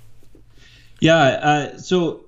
Yeah. 1.00 1.18
Uh, 1.18 1.78
so 1.78 2.24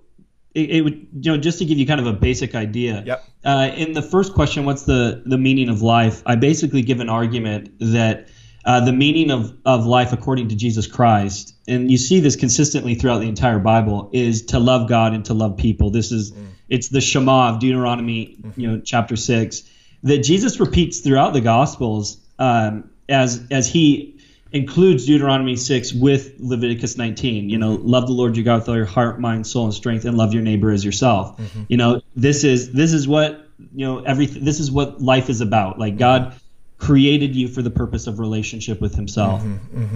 it, 0.54 0.70
it, 0.70 0.80
would, 0.82 1.08
you 1.12 1.32
know, 1.32 1.38
just 1.38 1.58
to 1.58 1.64
give 1.64 1.78
you 1.78 1.86
kind 1.86 2.00
of 2.00 2.06
a 2.06 2.12
basic 2.12 2.54
idea. 2.54 3.02
Yep. 3.06 3.24
Uh, 3.44 3.70
in 3.74 3.92
the 3.92 4.02
first 4.02 4.34
question, 4.34 4.64
what's 4.64 4.82
the 4.82 5.22
the 5.24 5.38
meaning 5.38 5.68
of 5.68 5.82
life? 5.82 6.22
I 6.26 6.36
basically 6.36 6.82
give 6.82 7.00
an 7.00 7.08
argument 7.08 7.72
that 7.78 8.28
uh, 8.64 8.84
the 8.84 8.92
meaning 8.92 9.30
of 9.30 9.56
of 9.64 9.86
life, 9.86 10.12
according 10.12 10.48
to 10.48 10.56
Jesus 10.56 10.86
Christ, 10.86 11.54
and 11.68 11.90
you 11.90 11.96
see 11.96 12.20
this 12.20 12.36
consistently 12.36 12.94
throughout 12.94 13.18
the 13.18 13.28
entire 13.28 13.58
Bible, 13.58 14.10
is 14.12 14.46
to 14.46 14.58
love 14.58 14.88
God 14.88 15.14
and 15.14 15.24
to 15.26 15.34
love 15.34 15.56
people. 15.56 15.90
This 15.90 16.12
is 16.12 16.32
it's 16.68 16.88
the 16.88 17.00
Shema 17.00 17.50
of 17.50 17.60
Deuteronomy, 17.60 18.36
you 18.56 18.70
know, 18.70 18.80
chapter 18.84 19.16
six, 19.16 19.62
that 20.02 20.18
Jesus 20.18 20.60
repeats 20.60 21.00
throughout 21.00 21.32
the 21.32 21.40
Gospels 21.40 22.18
um, 22.38 22.90
as 23.08 23.46
as 23.50 23.68
he 23.68 24.19
includes 24.52 25.06
Deuteronomy 25.06 25.56
6 25.56 25.92
with 25.92 26.34
Leviticus 26.38 26.96
19. 26.96 27.48
You 27.48 27.58
know, 27.58 27.76
mm-hmm. 27.76 27.88
love 27.88 28.06
the 28.06 28.12
Lord 28.12 28.36
your 28.36 28.44
God 28.44 28.60
with 28.60 28.68
all 28.68 28.76
your 28.76 28.86
heart, 28.86 29.20
mind, 29.20 29.46
soul, 29.46 29.64
and 29.64 29.74
strength, 29.74 30.04
and 30.04 30.16
love 30.16 30.34
your 30.34 30.42
neighbor 30.42 30.70
as 30.70 30.84
yourself. 30.84 31.36
Mm-hmm. 31.36 31.62
You 31.68 31.76
know, 31.76 32.00
this 32.16 32.44
is 32.44 32.72
this 32.72 32.92
is 32.92 33.06
what 33.06 33.46
you 33.74 33.86
know 33.86 34.00
everything. 34.00 34.44
This 34.44 34.60
is 34.60 34.70
what 34.70 35.00
life 35.00 35.30
is 35.30 35.40
about. 35.40 35.78
Like 35.78 35.92
mm-hmm. 35.92 35.98
God 35.98 36.34
created 36.78 37.36
you 37.36 37.46
for 37.46 37.60
the 37.60 37.70
purpose 37.70 38.06
of 38.06 38.18
relationship 38.18 38.80
with 38.80 38.94
Himself, 38.94 39.42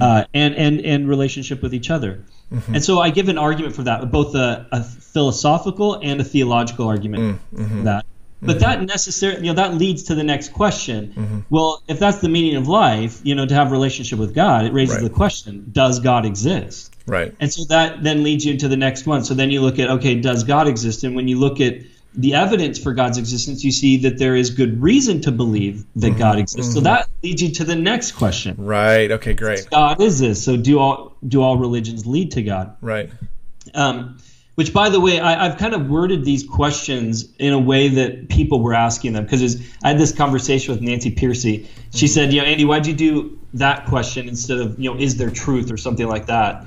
Uh, 0.03 0.25
and 0.35 0.55
and 0.55 0.81
and 0.81 1.09
relationship 1.09 1.63
with 1.63 1.75
each 1.75 1.91
other. 1.91 2.25
And 2.75 2.85
so 2.85 3.01
I 3.01 3.11
give 3.11 3.29
an 3.29 3.39
argument 3.39 3.75
for 3.75 3.83
that, 3.85 4.11
both 4.13 4.35
a, 4.35 4.67
a 4.71 4.85
philosophical 4.85 5.95
and 5.95 6.21
a 6.21 6.25
theological 6.25 6.87
argument 6.87 7.41
for 7.79 7.83
that. 7.85 8.07
But 8.45 8.57
mm-hmm. 8.57 8.61
that 8.61 8.83
necessarily, 8.83 9.41
you 9.41 9.53
know, 9.53 9.55
that 9.55 9.75
leads 9.75 10.05
to 10.05 10.15
the 10.15 10.25
next 10.25 10.53
question. 10.53 11.13
Mm-hmm. 11.17 11.39
Well, 11.51 11.83
if 11.89 11.99
that's 11.99 12.19
the 12.19 12.29
meaning 12.29 12.57
of 12.57 12.69
life, 12.69 13.21
you 13.23 13.35
know, 13.35 13.47
to 13.47 13.55
have 13.55 13.69
a 13.69 13.71
relationship 13.71 14.19
with 14.19 14.35
God, 14.35 14.65
it 14.67 14.73
raises 14.73 14.97
Right. 14.97 15.05
the 15.05 15.11
question: 15.11 15.71
Does 15.73 16.01
God 16.01 16.27
exist? 16.27 16.95
Right. 17.07 17.35
And 17.41 17.53
so 17.53 17.65
that 17.65 18.03
then 18.03 18.23
leads 18.23 18.45
you 18.45 18.57
to 18.59 18.69
the 18.69 18.77
next 18.77 19.07
one. 19.07 19.25
So 19.25 19.35
then 19.35 19.51
you 19.51 19.61
look 19.61 19.79
at, 19.79 19.91
okay, 19.91 20.15
does 20.21 20.45
God 20.45 20.69
exist? 20.69 21.05
And 21.05 21.15
when 21.15 21.29
you 21.29 21.39
look 21.39 21.61
at 21.61 21.79
the 22.15 22.35
evidence 22.35 22.79
for 22.79 22.95
God's 22.95 23.19
existence, 23.19 23.65
you 23.65 23.73
see 23.73 23.99
that 23.99 24.19
there 24.19 24.37
is 24.37 24.51
good 24.51 24.81
reason 24.81 25.21
to 25.23 25.33
believe 25.33 25.85
that 25.97 26.11
mm-hmm. 26.11 26.19
God 26.19 26.39
exists. 26.39 26.73
So 26.73 26.81
that 26.81 27.09
leads 27.23 27.43
you 27.43 27.51
to 27.53 27.65
the 27.65 27.77
next 27.77 28.13
question: 28.13 28.57
Right. 28.59 29.11
Okay. 29.11 29.35
Great. 29.35 29.69
God 29.71 30.01
is 30.01 30.19
this? 30.19 30.43
So 30.43 30.57
do 30.57 30.79
all 30.79 31.17
do 31.27 31.43
all 31.43 31.57
religions 31.57 32.07
lead 32.07 32.33
to 32.33 32.43
God? 32.43 32.77
Right. 32.81 33.11
Um, 33.73 34.19
which, 34.55 34.73
by 34.73 34.89
the 34.89 35.01
way, 35.01 35.19
I, 35.19 35.47
I've 35.47 35.59
kind 35.59 35.75
of 35.75 35.89
worded 35.89 36.25
these 36.25 36.45
questions 36.45 37.29
in 37.39 37.53
a 37.53 37.59
way 37.59 37.89
that 37.89 38.29
people 38.29 38.61
were 38.61 38.75
asking 38.75 39.13
them 39.13 39.25
because 39.25 39.57
I 39.83 39.89
had 39.89 39.99
this 39.99 40.13
conversation 40.13 40.73
with 40.73 40.83
Nancy 40.83 41.15
Pearcey. 41.15 41.67
She 41.93 42.07
said, 42.07 42.33
"You 42.33 42.41
know, 42.41 42.47
Andy, 42.47 42.65
why'd 42.65 42.87
you 42.87 42.95
do 42.95 43.39
that 43.55 43.87
question 43.87 44.29
instead 44.29 44.59
of 44.59 44.79
you 44.79 44.93
know, 44.93 44.99
is 44.99 45.17
there 45.17 45.31
truth 45.31 45.71
or 45.73 45.77
something 45.77 46.07
like 46.07 46.27
that?" 46.27 46.67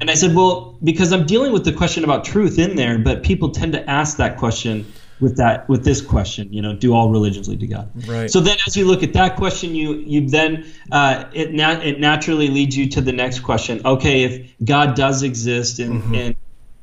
And 0.00 0.10
I 0.10 0.14
said, 0.14 0.34
"Well, 0.34 0.76
because 0.82 1.12
I'm 1.12 1.26
dealing 1.26 1.52
with 1.52 1.64
the 1.64 1.72
question 1.72 2.04
about 2.04 2.24
truth 2.24 2.58
in 2.58 2.76
there, 2.76 2.98
but 2.98 3.22
people 3.22 3.50
tend 3.50 3.72
to 3.74 3.90
ask 3.90 4.16
that 4.16 4.38
question." 4.38 4.86
With 5.18 5.38
that, 5.38 5.66
with 5.66 5.82
this 5.82 6.02
question, 6.02 6.52
you 6.52 6.60
know, 6.60 6.74
do 6.76 6.92
all 6.92 7.08
religions 7.10 7.48
lead 7.48 7.60
to 7.60 7.66
God? 7.66 7.90
Right. 8.06 8.30
So 8.30 8.38
then, 8.38 8.58
as 8.66 8.76
you 8.76 8.84
look 8.84 9.02
at 9.02 9.14
that 9.14 9.36
question, 9.36 9.74
you 9.74 9.94
you 9.94 10.28
then 10.28 10.66
uh, 10.92 11.24
it 11.32 11.54
nat- 11.54 11.86
it 11.86 11.98
naturally 11.98 12.48
leads 12.48 12.76
you 12.76 12.86
to 12.90 13.00
the 13.00 13.12
next 13.12 13.40
question. 13.40 13.80
Okay, 13.86 14.24
if 14.24 14.52
God 14.62 14.94
does 14.94 15.22
exist 15.22 15.78
and 15.78 16.14
and 16.14 16.36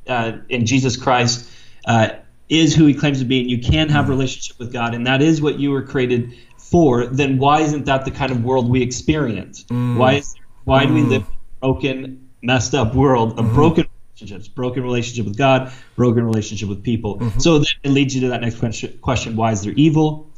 uh, 0.08 0.38
and 0.50 0.66
Jesus 0.66 0.96
Christ 0.96 1.50
uh, 1.86 2.10
is 2.48 2.74
who 2.74 2.86
He 2.86 2.94
claims 2.94 3.18
to 3.20 3.24
be, 3.24 3.40
and 3.40 3.50
you 3.50 3.58
can 3.60 3.88
have 3.88 4.08
a 4.08 4.10
relationship 4.10 4.58
with 4.58 4.72
God, 4.72 4.94
and 4.94 5.06
that 5.06 5.22
is 5.22 5.40
what 5.40 5.58
you 5.58 5.70
were 5.70 5.82
created 5.82 6.32
for, 6.58 7.06
then 7.06 7.38
why 7.38 7.60
isn't 7.60 7.84
that 7.86 8.04
the 8.04 8.10
kind 8.10 8.32
of 8.32 8.42
world 8.42 8.68
we 8.68 8.82
experience? 8.82 9.64
Why 9.98 10.14
is 10.14 10.32
there, 10.34 10.42
why 10.64 10.86
do 10.86 10.94
we 10.94 11.02
live 11.02 11.22
in 11.22 11.28
a 11.62 11.66
broken, 11.72 12.28
messed 12.42 12.74
up 12.74 12.94
world 12.94 13.38
of 13.38 13.52
broken 13.54 13.86
relationships, 14.16 14.48
broken 14.48 14.82
relationship 14.82 15.26
with 15.26 15.36
God, 15.36 15.72
broken 15.96 16.24
relationship 16.24 16.68
with 16.68 16.82
people? 16.82 17.20
So 17.38 17.58
then 17.58 17.66
it 17.84 17.90
leads 17.90 18.14
you 18.14 18.22
to 18.22 18.28
that 18.28 18.40
next 18.40 18.58
question: 18.58 18.98
question 19.02 19.36
Why 19.36 19.52
is 19.52 19.62
there 19.62 19.72
evil? 19.74 20.30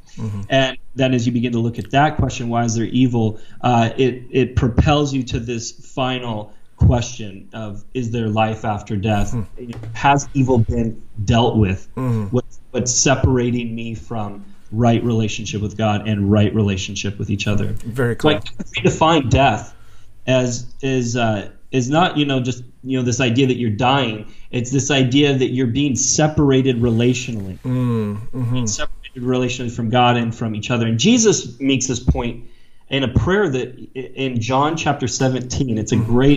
And 0.51 0.79
then, 0.95 1.15
as 1.15 1.27
you 1.27 1.33
begin 1.33 1.53
to 1.53 1.59
look 1.59 1.79
at 1.79 1.91
that 1.91 2.17
question, 2.17 2.49
why 2.49 2.65
is 2.65 2.75
there 2.75 2.87
evil? 2.87 3.39
Uh, 3.61 3.91
it 3.97 4.25
it 4.31 4.57
propels 4.57 5.13
you 5.15 5.23
to 5.25 5.39
this 5.39 5.73
final 5.73 6.53
question 6.77 7.49
of 7.53 7.85
is 7.95 8.11
there 8.11 8.29
life 8.29 8.65
after 8.65 8.97
death? 8.97 9.35
Has 9.95 10.29
evil 10.35 10.59
been 10.59 11.03
dealt 11.25 11.57
with? 11.57 11.89
What's, 12.31 12.61
what's 12.71 12.93
separating 12.93 13.75
me 13.75 13.95
from 13.95 14.45
right 14.73 15.03
relationship 15.03 15.63
with 15.63 15.77
God 15.77 16.07
and 16.09 16.31
right 16.31 16.55
relationship 16.55 17.19
with 17.19 17.31
each 17.31 17.47
other? 17.47 17.69
Very 17.73 18.15
So 18.15 18.19
cool. 18.19 18.31
I 18.33 18.41
redefine 18.81 19.31
death 19.31 19.75
as 20.27 20.67
is 20.83 21.17
uh, 21.17 21.51
is 21.71 21.89
not 21.89 22.17
you 22.17 22.27
know 22.27 22.41
just 22.41 22.65
you 22.83 22.99
know 22.99 23.05
this 23.05 23.21
idea 23.21 23.47
that 23.47 23.57
you're 23.57 23.71
dying. 23.71 24.33
It's 24.51 24.71
this 24.71 24.91
idea 24.91 25.37
that 25.37 25.49
you're 25.49 25.67
being 25.67 25.97
separated 25.97 26.77
relationally, 26.77 27.59
Mm, 27.61 28.31
mm-hmm. 28.31 28.67
separated 28.67 29.23
relationally 29.23 29.71
from 29.71 29.91
God 29.91 30.17
and 30.17 30.35
from 30.35 30.55
each 30.55 30.71
other. 30.71 30.87
And 30.87 30.99
Jesus 30.99 31.59
makes 31.61 31.87
this 31.87 32.01
point 32.01 32.49
in 32.89 33.03
a 33.03 33.09
prayer 33.09 33.49
that 33.49 33.77
in 33.95 34.41
John 34.41 34.77
chapter 34.77 35.09
17, 35.09 35.79
it's 35.79 35.93
a 35.93 35.97
great 35.97 36.36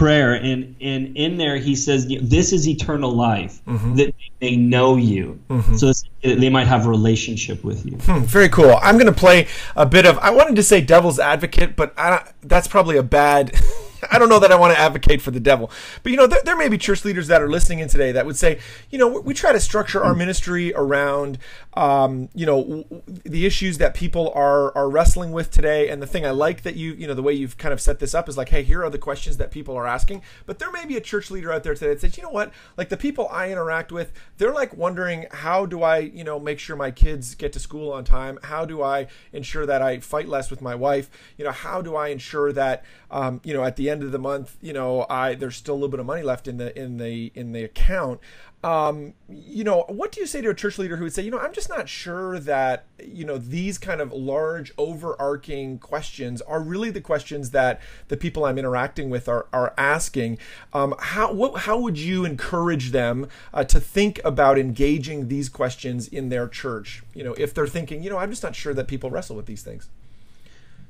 prayer 0.00 0.32
and 0.32 0.74
and 0.80 1.14
in 1.14 1.36
there 1.36 1.58
he 1.58 1.76
says 1.76 2.08
this 2.22 2.54
is 2.54 2.66
eternal 2.66 3.12
life 3.12 3.62
mm-hmm. 3.66 3.96
that 3.96 4.14
they 4.40 4.56
know 4.56 4.96
you 4.96 5.38
mm-hmm. 5.50 5.76
so 5.76 5.92
they 6.22 6.48
might 6.48 6.66
have 6.66 6.86
a 6.86 6.88
relationship 6.88 7.62
with 7.62 7.84
you 7.84 7.98
hmm, 7.98 8.20
very 8.20 8.48
cool 8.48 8.78
i'm 8.80 8.96
going 8.96 9.12
to 9.12 9.12
play 9.12 9.46
a 9.76 9.84
bit 9.84 10.06
of 10.06 10.16
i 10.20 10.30
wanted 10.30 10.56
to 10.56 10.62
say 10.62 10.80
devil's 10.80 11.18
advocate 11.18 11.76
but 11.76 11.92
I, 11.98 12.26
that's 12.40 12.66
probably 12.66 12.96
a 12.96 13.02
bad 13.02 13.54
I 14.10 14.18
don't 14.18 14.28
know 14.28 14.38
that 14.38 14.52
I 14.52 14.56
want 14.56 14.74
to 14.74 14.80
advocate 14.80 15.20
for 15.20 15.30
the 15.30 15.40
devil, 15.40 15.70
but 16.02 16.12
you 16.12 16.18
know, 16.18 16.26
there, 16.26 16.40
there, 16.44 16.56
may 16.56 16.68
be 16.68 16.78
church 16.78 17.04
leaders 17.04 17.28
that 17.28 17.40
are 17.40 17.48
listening 17.48 17.78
in 17.78 17.88
today 17.88 18.12
that 18.12 18.26
would 18.26 18.36
say, 18.36 18.58
you 18.90 18.98
know, 18.98 19.20
we 19.20 19.32
try 19.34 19.52
to 19.52 19.60
structure 19.60 20.02
our 20.02 20.14
ministry 20.14 20.72
around, 20.74 21.38
um, 21.74 22.28
you 22.34 22.44
know, 22.44 22.84
the 23.06 23.46
issues 23.46 23.78
that 23.78 23.94
people 23.94 24.30
are 24.34 24.76
are 24.76 24.90
wrestling 24.90 25.32
with 25.32 25.50
today. 25.50 25.88
And 25.88 26.02
the 26.02 26.06
thing 26.06 26.26
I 26.26 26.30
like 26.30 26.62
that 26.62 26.76
you, 26.76 26.92
you 26.92 27.06
know, 27.06 27.14
the 27.14 27.22
way 27.22 27.32
you've 27.32 27.56
kind 27.56 27.72
of 27.72 27.80
set 27.80 27.98
this 27.98 28.14
up 28.14 28.28
is 28.28 28.36
like, 28.36 28.50
hey, 28.50 28.62
here 28.62 28.84
are 28.84 28.90
the 28.90 28.98
questions 28.98 29.36
that 29.38 29.50
people 29.50 29.76
are 29.76 29.86
asking. 29.86 30.22
But 30.46 30.58
there 30.58 30.70
may 30.70 30.84
be 30.86 30.96
a 30.96 31.00
church 31.00 31.30
leader 31.30 31.52
out 31.52 31.62
there 31.62 31.74
today 31.74 31.88
that 31.88 32.00
says, 32.00 32.16
you 32.16 32.22
know 32.22 32.30
what, 32.30 32.52
like 32.76 32.88
the 32.88 32.96
people 32.96 33.28
I 33.28 33.50
interact 33.50 33.92
with, 33.92 34.12
they're 34.38 34.52
like 34.52 34.76
wondering 34.76 35.26
how 35.30 35.66
do 35.66 35.82
I, 35.82 35.98
you 35.98 36.24
know, 36.24 36.38
make 36.38 36.58
sure 36.58 36.76
my 36.76 36.90
kids 36.90 37.34
get 37.34 37.52
to 37.52 37.58
school 37.60 37.92
on 37.92 38.04
time? 38.04 38.38
How 38.44 38.64
do 38.64 38.82
I 38.82 39.06
ensure 39.32 39.66
that 39.66 39.82
I 39.82 40.00
fight 40.00 40.28
less 40.28 40.50
with 40.50 40.62
my 40.62 40.74
wife? 40.74 41.10
You 41.36 41.44
know, 41.44 41.52
how 41.52 41.82
do 41.82 41.96
I 41.96 42.08
ensure 42.08 42.52
that, 42.52 42.84
um, 43.10 43.40
you 43.44 43.54
know, 43.54 43.64
at 43.64 43.76
the 43.76 43.89
end 43.90 44.02
of 44.02 44.12
the 44.12 44.18
month, 44.18 44.56
you 44.60 44.72
know, 44.72 45.06
I 45.08 45.34
there's 45.34 45.56
still 45.56 45.74
a 45.74 45.76
little 45.76 45.88
bit 45.88 46.00
of 46.00 46.06
money 46.06 46.22
left 46.22 46.48
in 46.48 46.56
the 46.56 46.78
in 46.78 46.96
the 46.96 47.32
in 47.34 47.52
the 47.52 47.64
account. 47.64 48.20
Um, 48.62 49.14
you 49.30 49.64
know, 49.64 49.84
what 49.88 50.12
do 50.12 50.20
you 50.20 50.26
say 50.26 50.42
to 50.42 50.50
a 50.50 50.54
church 50.54 50.78
leader 50.78 50.96
who 50.96 51.04
would 51.04 51.14
say, 51.14 51.22
you 51.22 51.30
know, 51.30 51.38
I'm 51.38 51.54
just 51.54 51.70
not 51.70 51.88
sure 51.88 52.38
that 52.40 52.84
you 53.02 53.24
know 53.24 53.38
these 53.38 53.78
kind 53.78 54.02
of 54.02 54.12
large 54.12 54.72
overarching 54.76 55.78
questions 55.78 56.42
are 56.42 56.60
really 56.60 56.90
the 56.90 57.00
questions 57.00 57.52
that 57.52 57.80
the 58.08 58.18
people 58.18 58.44
I'm 58.44 58.58
interacting 58.58 59.08
with 59.08 59.28
are 59.28 59.46
are 59.52 59.72
asking. 59.78 60.38
Um, 60.74 60.94
how 60.98 61.32
what, 61.32 61.62
how 61.62 61.78
would 61.78 61.98
you 61.98 62.26
encourage 62.26 62.90
them 62.90 63.28
uh, 63.54 63.64
to 63.64 63.80
think 63.80 64.20
about 64.24 64.58
engaging 64.58 65.28
these 65.28 65.48
questions 65.48 66.06
in 66.06 66.28
their 66.28 66.46
church? 66.46 67.02
You 67.14 67.24
know, 67.24 67.32
if 67.34 67.54
they're 67.54 67.66
thinking, 67.66 68.02
you 68.02 68.10
know, 68.10 68.18
I'm 68.18 68.30
just 68.30 68.42
not 68.42 68.54
sure 68.54 68.74
that 68.74 68.88
people 68.88 69.10
wrestle 69.10 69.36
with 69.36 69.46
these 69.46 69.62
things. 69.62 69.88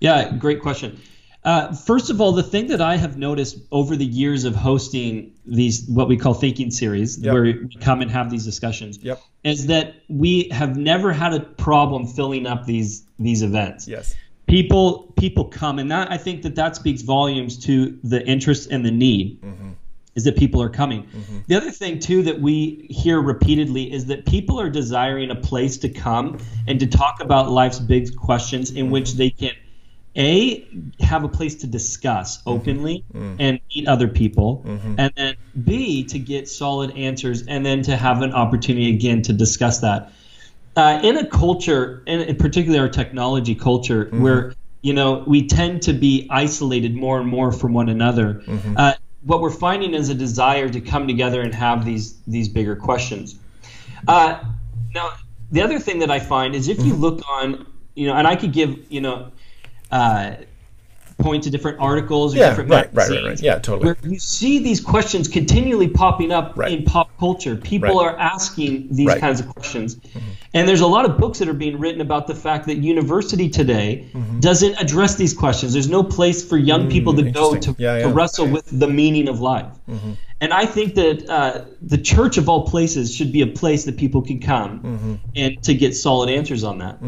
Yeah, 0.01 0.33
great 0.37 0.61
question. 0.61 1.01
Uh, 1.43 1.73
first 1.73 2.11
of 2.11 2.21
all, 2.21 2.33
the 2.33 2.43
thing 2.43 2.67
that 2.67 2.83
I 2.83 2.97
have 2.97 3.17
noticed 3.17 3.59
over 3.73 3.97
the 3.97 4.05
years 4.05 4.45
of 4.45 4.55
hosting 4.55 5.33
these 5.47 5.87
what 5.89 6.07
we 6.07 6.19
call 6.19 6.35
thinking 6.35 6.71
series, 6.71 7.19
yep. 7.19 7.33
where 7.33 7.43
we 7.43 7.77
come 7.81 8.03
and 8.03 8.11
have 8.11 8.31
these 8.31 8.45
discussions, 8.45 8.99
yep. 8.99 9.23
is 9.43 9.67
that 9.69 9.95
we 10.09 10.49
have 10.51 10.77
never 10.77 11.13
had 11.13 11.33
a 11.33 11.41
problem 11.41 12.07
filling 12.07 12.47
up 12.47 12.67
these 12.67 13.07
these 13.19 13.43
events. 13.43 13.89
Yes. 13.89 14.15
People 14.49 15.15
people 15.17 15.47
come, 15.47 15.79
and 15.79 15.91
that 15.91 16.13
I 16.13 16.19
think 16.19 16.43
that 16.43 16.57
that 16.57 16.77
speaks 16.77 17.01
volumes 17.01 17.59
to 17.65 17.99
the 18.05 18.23
interest 18.27 18.71
and 18.71 18.85
the 18.85 18.91
need. 18.91 19.41
Mm-hmm. 19.41 19.71
Is 20.17 20.25
that 20.25 20.37
people 20.37 20.61
are 20.61 20.69
coming. 20.69 21.05
Mm-hmm. 21.05 21.39
The 21.47 21.55
other 21.55 21.71
thing, 21.71 22.01
too, 22.01 22.23
that 22.25 22.41
we 22.41 22.89
hear 22.91 23.21
repeatedly 23.21 23.91
is 23.93 24.07
that 24.07 24.27
people 24.27 24.61
are 24.61 24.69
desiring 24.69 25.31
a 25.31 25.37
place 25.37 25.79
to 25.79 25.89
come 25.89 26.39
and 26.67 26.81
to 26.81 26.87
talk 26.89 27.23
about 27.23 27.49
life's 27.51 27.79
big 27.79 28.15
questions 28.17 28.73
in 28.73 28.87
mm-hmm. 28.87 28.93
which 28.93 29.13
they 29.15 29.31
can 29.31 29.53
a 30.17 30.67
have 30.99 31.23
a 31.25 31.29
place 31.29 31.57
to 31.57 31.67
discuss 31.67 32.39
mm-hmm. 32.39 32.51
openly 32.51 33.05
mm-hmm. 33.13 33.37
and 33.39 33.61
meet 33.75 33.87
other 33.87 34.09
people 34.09 34.65
mm-hmm. 34.67 34.95
and 34.99 35.13
then 35.17 35.37
b 35.65 36.05
to 36.05 36.19
get 36.19 36.49
solid 36.49 36.91
answers 36.97 37.47
and 37.47 37.65
then 37.65 37.83
to 37.83 37.97
have 37.97 38.23
an 38.23 38.33
opportunity 38.33 38.93
again 38.93 39.23
to 39.23 39.33
discuss 39.33 39.81
that 39.81 40.13
uh, 40.77 41.01
in 41.03 41.17
a 41.17 41.27
culture 41.27 42.03
and 42.07 42.23
in 42.23 42.37
particular 42.37 42.81
our 42.81 42.89
technology 42.89 43.55
culture 43.55 44.07
mm-hmm. 44.07 44.23
where 44.23 44.55
you 44.83 44.93
know 44.93 45.23
we 45.27 45.47
tend 45.47 45.83
to 45.83 45.93
be 45.93 46.27
isolated 46.31 46.95
more 46.95 47.21
and 47.21 47.29
more 47.29 47.53
from 47.53 47.73
one 47.73 47.89
another 47.89 48.43
mm-hmm. 48.47 48.75
uh, 48.77 48.93
what 49.23 49.41
we're 49.41 49.51
finding 49.51 49.95
is 49.95 50.09
a 50.09 50.15
desire 50.15 50.69
to 50.69 50.81
come 50.81 51.07
together 51.07 51.41
and 51.41 51.55
have 51.55 51.85
these 51.85 52.19
these 52.27 52.49
bigger 52.49 52.75
questions 52.75 53.39
uh, 54.09 54.43
now 54.93 55.13
the 55.53 55.63
other 55.63 55.79
thing 55.79 56.01
that 56.01 56.11
i 56.11 56.19
find 56.19 56.57
is 56.57 56.67
if 56.67 56.79
you 56.79 56.95
mm-hmm. 56.95 57.03
look 57.03 57.29
on 57.29 57.65
you 57.95 58.09
know 58.09 58.15
and 58.15 58.27
i 58.27 58.35
could 58.35 58.53
give 58.53 58.77
you 58.91 59.01
know 59.01 59.31
uh, 59.91 60.35
point 61.23 61.45
to 61.45 61.51
different 61.51 61.81
articles 61.81 62.35
or 62.35 62.39
yeah, 62.39 62.51
different 62.51 62.71
right, 62.71 62.93
magazines. 62.93 63.17
Right, 63.17 63.23
right, 63.23 63.31
right. 63.31 63.41
Yeah, 63.43 63.59
totally. 63.59 63.87
Where 63.87 63.97
you 64.03 64.19
see 64.19 64.59
these 64.59 64.81
questions 64.81 65.29
continually 65.29 65.89
popping 65.89 66.33
up 66.33 66.57
right. 66.57 66.73
in 66.73 66.85
pop 66.85 67.11
culture. 67.19 67.57
People 67.57 67.99
right. 67.99 68.15
are 68.15 68.19
asking 68.19 68.89
these 68.91 69.07
right. 69.07 69.21
kinds 69.21 69.41
of 69.41 69.49
questions. 69.49 69.97
Mm-hmm. 69.97 70.19
And 70.55 70.69
there's 70.69 70.81
a 70.81 70.87
lot 70.87 71.05
of 71.05 71.19
books 71.19 71.39
that 71.39 71.49
are 71.49 71.55
being 71.55 71.79
written 71.79 72.01
about 72.01 72.27
the 72.27 72.35
fact 72.35 72.67
that 72.67 72.79
university 72.79 73.49
today 73.49 74.09
mm-hmm. 74.13 74.41
doesn't 74.41 74.75
address 74.81 75.15
these 75.15 75.33
questions. 75.33 75.73
There's 75.73 75.89
no 75.89 76.03
place 76.03 76.45
for 76.45 76.57
young 76.57 76.89
mm, 76.89 76.93
people 76.93 77.15
to 77.15 77.31
go 77.31 77.55
to, 77.55 77.77
yeah, 77.79 77.99
yeah. 77.99 78.03
to 78.03 78.09
wrestle 78.09 78.49
with 78.49 78.67
the 78.67 78.89
meaning 78.89 79.29
of 79.29 79.41
life. 79.41 79.73
Mm-hmm. 79.89 80.13
And 80.41 80.53
I 80.55 80.65
think 80.65 80.95
that 80.95 81.29
uh, 81.29 81.65
the 81.83 81.99
church 81.99 82.39
of 82.39 82.49
all 82.49 82.67
places 82.67 83.15
should 83.15 83.31
be 83.31 83.43
a 83.43 83.47
place 83.47 83.85
that 83.85 83.99
people 83.99 84.23
can 84.23 84.41
come 84.41 84.81
mm-hmm. 84.81 85.15
and 85.37 85.63
to 85.65 85.75
get 85.75 85.95
solid 85.95 86.31
answers 86.31 86.65
on 86.65 86.79
that. 86.79 87.01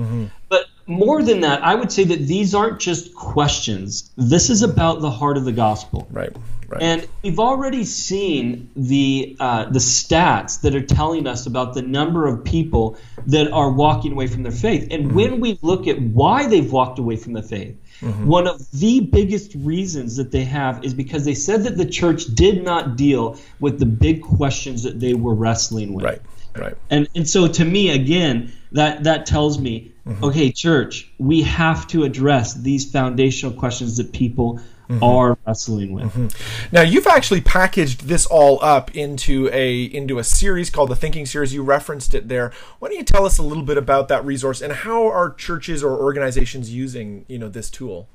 More 0.87 1.23
than 1.23 1.41
that, 1.41 1.63
I 1.63 1.75
would 1.75 1.93
say 1.93 2.05
that 2.05 2.27
these 2.27 2.55
aren't 2.55 2.81
just 2.81 3.15
questions. 3.15 4.11
This 4.17 4.51
is 4.51 4.63
about 4.63 5.01
the 5.01 5.11
heart 5.11 5.37
of 5.37 5.45
the 5.45 5.53
gospel. 5.53 6.09
Right. 6.11 6.35
Right. 6.73 6.83
And 6.83 7.09
we've 7.23 7.39
already 7.39 7.85
seen 7.85 8.71
the 8.75 9.37
uh, 9.39 9.67
the 9.67 9.79
stats 9.79 10.63
that 10.63 10.75
are 10.75 10.83
telling 10.83 11.27
us 11.27 11.45
about 11.45 11.75
the 11.75 11.83
number 11.83 12.27
of 12.27 12.45
people 12.45 12.97
that 13.27 13.53
are 13.53 13.71
walking 13.71 14.13
away 14.13 14.27
from 14.27 14.43
their 14.43 14.53
faith. 14.53 14.89
And 14.91 15.09
mm-hmm. 15.09 15.15
when 15.15 15.41
we 15.41 15.59
look 15.61 15.87
at 15.87 16.01
why 16.01 16.47
they've 16.47 16.73
walked 16.73 16.99
away 16.99 17.17
from 17.17 17.35
the 17.35 17.43
faith, 17.43 17.77
mm-hmm. 18.01 18.27
one 18.27 18.47
of 18.47 18.71
the 18.71 19.01
biggest 19.01 19.55
reasons 19.55 20.17
that 20.17 20.31
they 20.31 20.45
have 20.45 20.83
is 20.83 20.95
because 20.95 21.27
they 21.27 21.35
said 21.35 21.65
that 21.65 21.77
the 21.77 21.85
church 21.85 22.25
did 22.25 22.65
not 22.65 22.97
deal 22.97 23.37
with 23.61 23.79
the 23.79 23.85
big 23.87 24.23
questions 24.23 24.85
that 24.85 24.99
they 24.99 25.13
were 25.13 25.35
wrestling 25.35 25.93
with. 25.93 26.07
Right. 26.07 26.23
Right. 26.57 26.77
And 26.91 27.09
and 27.15 27.29
so 27.29 27.49
to 27.49 27.65
me 27.65 27.91
again, 27.91 28.53
that 28.73 29.05
that 29.05 29.27
tells 29.27 29.59
me 29.59 29.93
Mm-hmm. 30.07 30.25
Okay, 30.25 30.51
church, 30.51 31.13
we 31.19 31.43
have 31.43 31.87
to 31.89 32.03
address 32.03 32.55
these 32.55 32.91
foundational 32.91 33.55
questions 33.55 33.99
that 33.99 34.13
people 34.13 34.61
mm-hmm. 34.89 35.03
are 35.03 35.39
wrestling 35.47 35.93
with. 35.93 36.13
Mm-hmm. 36.13 36.75
Now, 36.75 36.83
you've 36.83 37.07
actually 37.07 37.41
packaged 37.41 38.09
this 38.09 38.27
all 38.27 38.59
up 38.65 38.97
into 38.97 39.49
a 39.53 39.85
into 39.85 40.19
a 40.19 40.25
series 40.25 40.71
called 40.71 40.91
the 40.91 40.97
Thinking 40.97 41.25
Series. 41.25 41.55
You 41.55 41.63
referenced 41.63 42.15
it 42.15 42.27
there. 42.27 42.53
Why 42.81 42.89
don't 42.89 42.99
you 42.99 43.05
tell 43.05 43.25
us 43.25 43.39
a 43.39 43.45
little 43.45 43.63
bit 43.63 43.79
about 43.79 44.09
that 44.09 44.25
resource 44.25 44.61
and 44.61 44.73
how 44.73 45.07
are 45.07 45.33
churches 45.33 45.85
or 45.85 45.97
organizations 45.97 46.75
using 46.75 47.25
you 47.29 47.39
know 47.39 47.49
this 47.49 47.71
tool? 47.71 48.09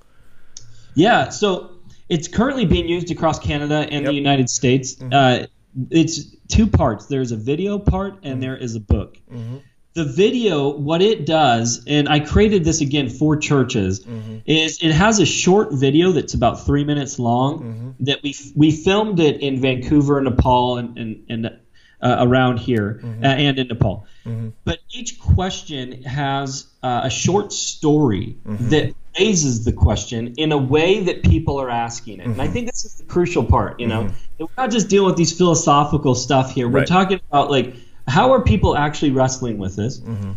Yeah, 0.94 1.30
so 1.30 1.72
it's 2.10 2.28
currently 2.28 2.66
being 2.66 2.90
used 2.90 3.12
across 3.12 3.40
Canada 3.40 3.88
and 3.90 4.04
yep. 4.04 4.06
the 4.06 4.14
United 4.14 4.50
States. 4.50 4.96
Mm-hmm. 4.96 5.14
Uh, 5.14 5.48
it's 5.90 6.36
two 6.48 6.68
parts. 6.68 7.06
There's 7.06 7.32
a 7.32 7.38
video 7.38 7.80
part 7.80 8.16
and 8.24 8.24
mm-hmm. 8.24 8.40
there 8.42 8.58
is 8.58 8.76
a 8.76 8.80
book. 8.80 9.18
Mm-hmm 9.32 9.58
the 9.98 10.06
video 10.06 10.70
what 10.70 11.02
it 11.02 11.26
does 11.26 11.84
and 11.88 12.08
i 12.08 12.20
created 12.20 12.64
this 12.64 12.82
again 12.82 13.10
for 13.10 13.36
churches 13.36 14.06
mm-hmm. 14.06 14.38
is 14.46 14.78
it 14.84 14.92
has 14.92 15.20
a 15.20 15.26
short 15.26 15.74
video 15.74 16.12
that's 16.12 16.36
about 16.36 16.64
three 16.64 16.84
minutes 16.84 17.18
long 17.18 17.60
mm-hmm. 17.60 17.92
that 18.06 18.22
we 18.22 18.36
we 18.56 18.72
filmed 18.72 19.20
it 19.20 19.42
in 19.42 19.60
vancouver 19.60 20.22
nepal 20.22 20.78
and 20.78 21.00
and, 21.00 21.26
and 21.30 21.60
uh, 22.02 22.18
around 22.20 22.58
here 22.58 23.00
mm-hmm. 23.04 23.24
uh, 23.24 23.28
and 23.28 23.60
in 23.60 23.68
nepal 23.68 24.06
mm-hmm. 24.26 24.50
but 24.64 24.80
each 24.92 25.20
question 25.20 26.04
has 26.04 26.68
uh, 26.84 27.02
a 27.04 27.10
short 27.10 27.52
story 27.52 28.38
mm-hmm. 28.46 28.70
that 28.70 28.94
raises 29.20 29.66
the 29.66 29.74
question 29.74 30.36
in 30.38 30.52
a 30.52 30.58
way 30.58 31.04
that 31.04 31.24
people 31.24 31.60
are 31.60 31.72
asking 31.72 32.20
it 32.20 32.26
and 32.26 32.40
i 32.40 32.44
mm-hmm. 32.46 32.54
think 32.54 32.68
this 32.68 32.86
is 32.86 32.96
the 32.96 33.04
crucial 33.04 33.44
part 33.44 33.80
you 33.80 33.88
know 33.88 34.10
we're 34.38 34.48
not 34.58 34.70
just 34.70 34.90
dealing 34.90 35.08
with 35.08 35.18
these 35.18 35.36
philosophical 35.36 36.14
stuff 36.14 36.52
here 36.52 36.68
we're 36.68 36.80
right. 36.80 36.88
talking 36.88 37.20
about 37.30 37.50
like 37.50 37.76
how 38.08 38.32
are 38.34 38.42
people 38.42 38.76
actually 38.76 39.12
wrestling 39.12 39.58
with 39.58 39.76
this? 39.76 40.00
Mm-hmm. 40.00 40.34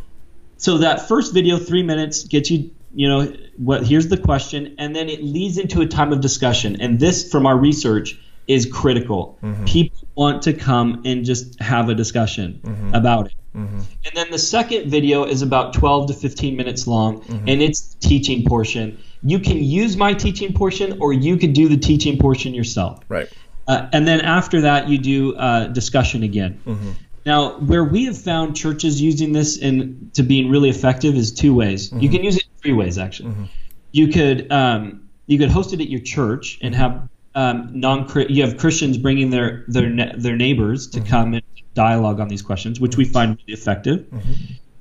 So 0.57 0.79
that 0.79 1.09
first 1.09 1.33
video, 1.33 1.57
three 1.57 1.83
minutes, 1.83 2.25
gets 2.25 2.50
you, 2.50 2.71
you 2.93 3.09
know, 3.09 3.33
what? 3.57 3.87
Here's 3.87 4.09
the 4.09 4.17
question, 4.17 4.75
and 4.79 4.95
then 4.95 5.09
it 5.09 5.23
leads 5.23 5.57
into 5.57 5.81
a 5.81 5.87
time 5.87 6.12
of 6.12 6.21
discussion. 6.21 6.81
And 6.81 6.99
this, 6.99 7.31
from 7.31 7.47
our 7.47 7.57
research, 7.57 8.19
is 8.50 8.66
critical. 8.66 9.38
Mm-hmm. 9.42 9.64
People 9.64 10.09
want 10.16 10.42
to 10.42 10.52
come 10.52 11.02
and 11.04 11.25
just 11.25 11.61
have 11.61 11.88
a 11.88 11.95
discussion 11.95 12.61
mm-hmm. 12.64 12.95
about 12.95 13.26
it. 13.26 13.35
Mm-hmm. 13.54 13.78
And 13.78 14.14
then 14.14 14.30
the 14.33 14.38
second 14.38 14.90
video 14.90 15.23
is 15.25 15.42
about 15.42 15.73
12 15.73 16.09
to 16.09 16.14
15 16.14 16.57
minutes 16.57 16.88
long, 16.88 17.21
mm-hmm. 17.21 17.49
and 17.49 17.62
it's 17.62 17.95
teaching 17.95 18.45
portion. 18.45 18.99
You 19.23 19.38
can 19.38 19.62
use 19.62 19.97
my 19.97 20.14
teaching 20.14 20.52
portion, 20.52 20.99
or 21.00 21.12
you 21.12 21.37
could 21.37 21.52
do 21.52 21.69
the 21.69 21.76
teaching 21.76 22.19
portion 22.19 22.52
yourself. 22.52 23.04
Right. 23.09 23.28
Uh, 23.69 23.88
and 23.92 24.07
then 24.07 24.21
after 24.21 24.62
that, 24.62 24.88
you 24.88 24.99
do 24.99 25.37
uh, 25.37 25.69
discussion 25.69 26.25
again. 26.25 26.61
Mm-hmm. 26.66 26.90
Now, 27.25 27.59
where 27.59 27.85
we 27.85 28.07
have 28.07 28.19
found 28.19 28.57
churches 28.57 29.00
using 29.00 29.33
this 29.33 29.59
in 29.59 30.11
to 30.14 30.25
being 30.25 30.50
really 30.50 30.71
effective 30.71 31.14
is 31.14 31.33
two 31.33 31.54
ways. 31.54 31.90
Mm-hmm. 31.90 32.00
You 32.00 32.11
can 32.11 32.25
use 32.25 32.37
it 32.37 32.45
three 32.61 32.73
ways 32.73 32.99
actually. 32.99 33.30
Mm-hmm. 33.30 33.45
You 33.92 34.09
could 34.09 34.50
um, 34.50 35.09
you 35.26 35.38
could 35.38 35.50
host 35.50 35.73
it 35.73 35.80
at 35.80 35.88
your 35.88 36.00
church 36.00 36.59
and 36.62 36.75
have 36.75 37.09
um, 37.35 37.71
non 37.73 38.09
you 38.29 38.43
have 38.45 38.57
Christians 38.59 38.99
bringing 38.99 39.31
their 39.31 39.65
their 39.69 40.13
their 40.17 40.37
neighbors 40.37 40.89
to 40.89 41.01
mm-hmm. 41.01 41.09
come 41.09 41.35
and 41.35 41.43
dialogue 41.75 42.21
on 42.21 42.29
these 42.29 42.43
questions, 42.43 42.81
which 42.81 42.97
we 42.97 43.05
find 43.05 43.39
really 43.39 43.53
effective. 43.53 44.01
Mm-hmm. 44.01 44.33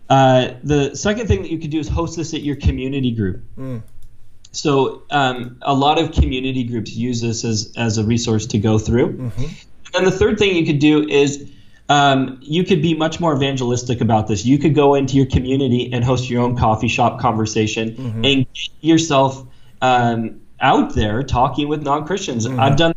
Uh, 0.09 0.53
the 0.63 0.95
second 0.95 1.27
thing 1.27 1.43
that 1.43 1.51
you 1.51 1.59
could 1.59 1.69
do 1.69 1.79
is 1.79 1.87
host 1.87 2.17
this 2.17 2.33
at 2.33 2.41
your 2.41 2.55
community 2.55 3.11
group. 3.11 3.43
Mm. 3.57 3.83
so 4.51 5.03
um, 5.11 5.57
a 5.61 5.73
lot 5.73 5.99
of 5.99 6.11
community 6.11 6.63
groups 6.63 6.95
use 6.95 7.21
this 7.21 7.45
as, 7.45 7.71
as 7.77 7.99
a 7.99 8.03
resource 8.03 8.47
to 8.47 8.57
go 8.57 8.79
through. 8.79 9.13
Mm-hmm. 9.13 9.43
And 9.43 9.93
then 9.93 10.03
the 10.05 10.11
third 10.11 10.39
thing 10.39 10.55
you 10.55 10.65
could 10.65 10.79
do 10.79 11.07
is 11.07 11.51
um, 11.89 12.39
you 12.41 12.63
could 12.63 12.81
be 12.81 12.95
much 12.95 13.19
more 13.19 13.35
evangelistic 13.35 14.01
about 14.01 14.27
this. 14.27 14.45
You 14.45 14.57
could 14.57 14.73
go 14.73 14.95
into 14.95 15.15
your 15.15 15.27
community 15.27 15.91
and 15.93 16.03
host 16.03 16.29
your 16.29 16.41
own 16.41 16.57
coffee 16.57 16.87
shop 16.87 17.19
conversation 17.19 17.91
mm-hmm. 17.91 18.25
and 18.25 18.53
get 18.53 18.69
yourself 18.81 19.45
um, 19.81 20.41
out 20.61 20.95
there 20.95 21.23
talking 21.23 21.67
with 21.67 21.83
non 21.83 22.05
Christians. 22.05 22.47
Mm-hmm. 22.47 22.59
I've 22.59 22.77
done 22.77 22.93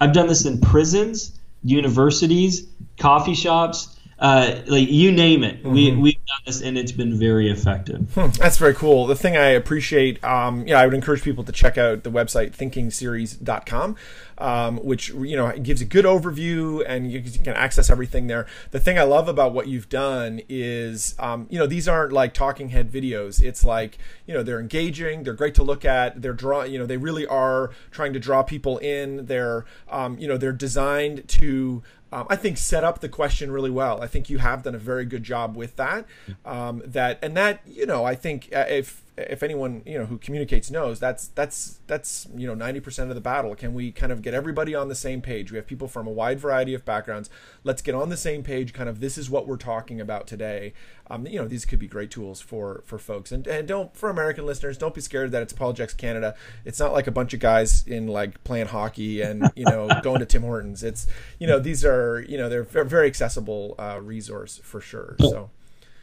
I've 0.00 0.12
done 0.12 0.26
this 0.26 0.44
in 0.44 0.60
prisons, 0.60 1.38
universities, 1.62 2.66
coffee 2.98 3.34
shops 3.34 3.96
uh, 4.22 4.62
like 4.68 4.88
you 4.88 5.10
name 5.10 5.42
it, 5.42 5.58
mm-hmm. 5.64 5.74
we 5.74 5.96
we've 5.96 6.26
done 6.26 6.38
this 6.46 6.62
and 6.62 6.78
it's 6.78 6.92
been 6.92 7.18
very 7.18 7.50
effective. 7.50 8.08
Hmm, 8.14 8.28
that's 8.38 8.56
very 8.56 8.72
cool. 8.72 9.08
The 9.08 9.16
thing 9.16 9.36
I 9.36 9.48
appreciate, 9.48 10.22
um, 10.22 10.64
yeah, 10.64 10.78
I 10.78 10.86
would 10.86 10.94
encourage 10.94 11.22
people 11.22 11.42
to 11.42 11.50
check 11.50 11.76
out 11.76 12.04
the 12.04 12.10
website 12.10 12.52
thinkingseries.com, 12.56 13.96
um, 14.38 14.76
which 14.76 15.08
you 15.08 15.34
know 15.34 15.50
gives 15.58 15.80
a 15.80 15.84
good 15.84 16.04
overview 16.04 16.84
and 16.86 17.10
you 17.10 17.20
can 17.20 17.54
access 17.54 17.90
everything 17.90 18.28
there. 18.28 18.46
The 18.70 18.78
thing 18.78 18.96
I 18.96 19.02
love 19.02 19.26
about 19.26 19.54
what 19.54 19.66
you've 19.66 19.88
done 19.88 20.40
is, 20.48 21.16
um, 21.18 21.48
you 21.50 21.58
know, 21.58 21.66
these 21.66 21.88
aren't 21.88 22.12
like 22.12 22.32
talking 22.32 22.68
head 22.68 22.92
videos. 22.92 23.42
It's 23.42 23.64
like 23.64 23.98
you 24.28 24.34
know 24.34 24.44
they're 24.44 24.60
engaging, 24.60 25.24
they're 25.24 25.34
great 25.34 25.56
to 25.56 25.64
look 25.64 25.84
at, 25.84 26.22
they're 26.22 26.32
draw, 26.32 26.62
you 26.62 26.78
know, 26.78 26.86
they 26.86 26.96
really 26.96 27.26
are 27.26 27.72
trying 27.90 28.12
to 28.12 28.20
draw 28.20 28.44
people 28.44 28.78
in. 28.78 29.26
They're 29.26 29.64
um, 29.90 30.16
you 30.20 30.28
know 30.28 30.36
they're 30.36 30.52
designed 30.52 31.26
to 31.26 31.82
um, 32.12 32.26
I 32.28 32.36
think 32.36 32.58
set 32.58 32.84
up 32.84 33.00
the 33.00 33.08
question 33.08 33.50
really 33.50 33.70
well. 33.70 34.02
I 34.02 34.06
think 34.06 34.28
you 34.28 34.38
have 34.38 34.62
done 34.62 34.74
a 34.74 34.78
very 34.78 35.04
good 35.04 35.22
job 35.22 35.56
with 35.56 35.76
that. 35.76 36.04
Um, 36.44 36.82
that 36.84 37.18
and 37.22 37.36
that 37.36 37.60
you 37.66 37.86
know 37.86 38.04
I 38.04 38.14
think 38.14 38.50
uh, 38.54 38.66
if 38.68 39.02
if 39.16 39.42
anyone 39.42 39.82
you 39.84 39.98
know 39.98 40.06
who 40.06 40.16
communicates 40.16 40.70
knows 40.70 40.98
that's 40.98 41.28
that's 41.28 41.80
that's 41.86 42.26
you 42.34 42.46
know 42.46 42.54
90% 42.54 43.10
of 43.10 43.14
the 43.14 43.20
battle. 43.20 43.54
Can 43.54 43.74
we 43.74 43.92
kind 43.92 44.10
of 44.10 44.22
get 44.22 44.32
everybody 44.32 44.74
on 44.74 44.88
the 44.88 44.94
same 44.94 45.20
page? 45.20 45.52
We 45.52 45.56
have 45.56 45.66
people 45.66 45.86
from 45.86 46.06
a 46.06 46.10
wide 46.10 46.40
variety 46.40 46.72
of 46.72 46.84
backgrounds. 46.84 47.28
Let's 47.62 47.82
get 47.82 47.94
on 47.94 48.08
the 48.08 48.16
same 48.16 48.42
page 48.42 48.72
kind 48.72 48.88
of 48.88 49.00
this 49.00 49.18
is 49.18 49.28
what 49.28 49.46
we're 49.46 49.58
talking 49.58 50.00
about 50.00 50.26
today. 50.26 50.72
Um, 51.10 51.26
you 51.26 51.38
know 51.38 51.46
these 51.46 51.66
could 51.66 51.78
be 51.78 51.88
great 51.88 52.10
tools 52.10 52.40
for 52.40 52.82
for 52.86 52.98
folks. 52.98 53.32
And, 53.32 53.46
and 53.46 53.68
don't 53.68 53.94
for 53.94 54.08
american 54.08 54.46
listeners 54.46 54.78
don't 54.78 54.94
be 54.94 55.02
scared 55.02 55.30
that 55.32 55.42
it's 55.42 55.52
apologetics 55.52 55.94
canada. 55.94 56.34
It's 56.64 56.80
not 56.80 56.92
like 56.92 57.06
a 57.06 57.12
bunch 57.12 57.34
of 57.34 57.40
guys 57.40 57.86
in 57.86 58.06
like 58.06 58.42
playing 58.44 58.68
hockey 58.68 59.20
and 59.20 59.50
you 59.54 59.64
know 59.64 59.90
going 60.02 60.20
to 60.20 60.26
tim 60.26 60.42
hortons. 60.42 60.82
It's 60.82 61.06
you 61.38 61.46
know 61.46 61.58
these 61.58 61.84
are 61.84 62.24
you 62.26 62.38
know 62.38 62.48
they're 62.48 62.64
very 62.64 63.08
accessible 63.08 63.74
uh, 63.78 64.00
resource 64.00 64.60
for 64.64 64.80
sure. 64.80 65.16
So 65.20 65.50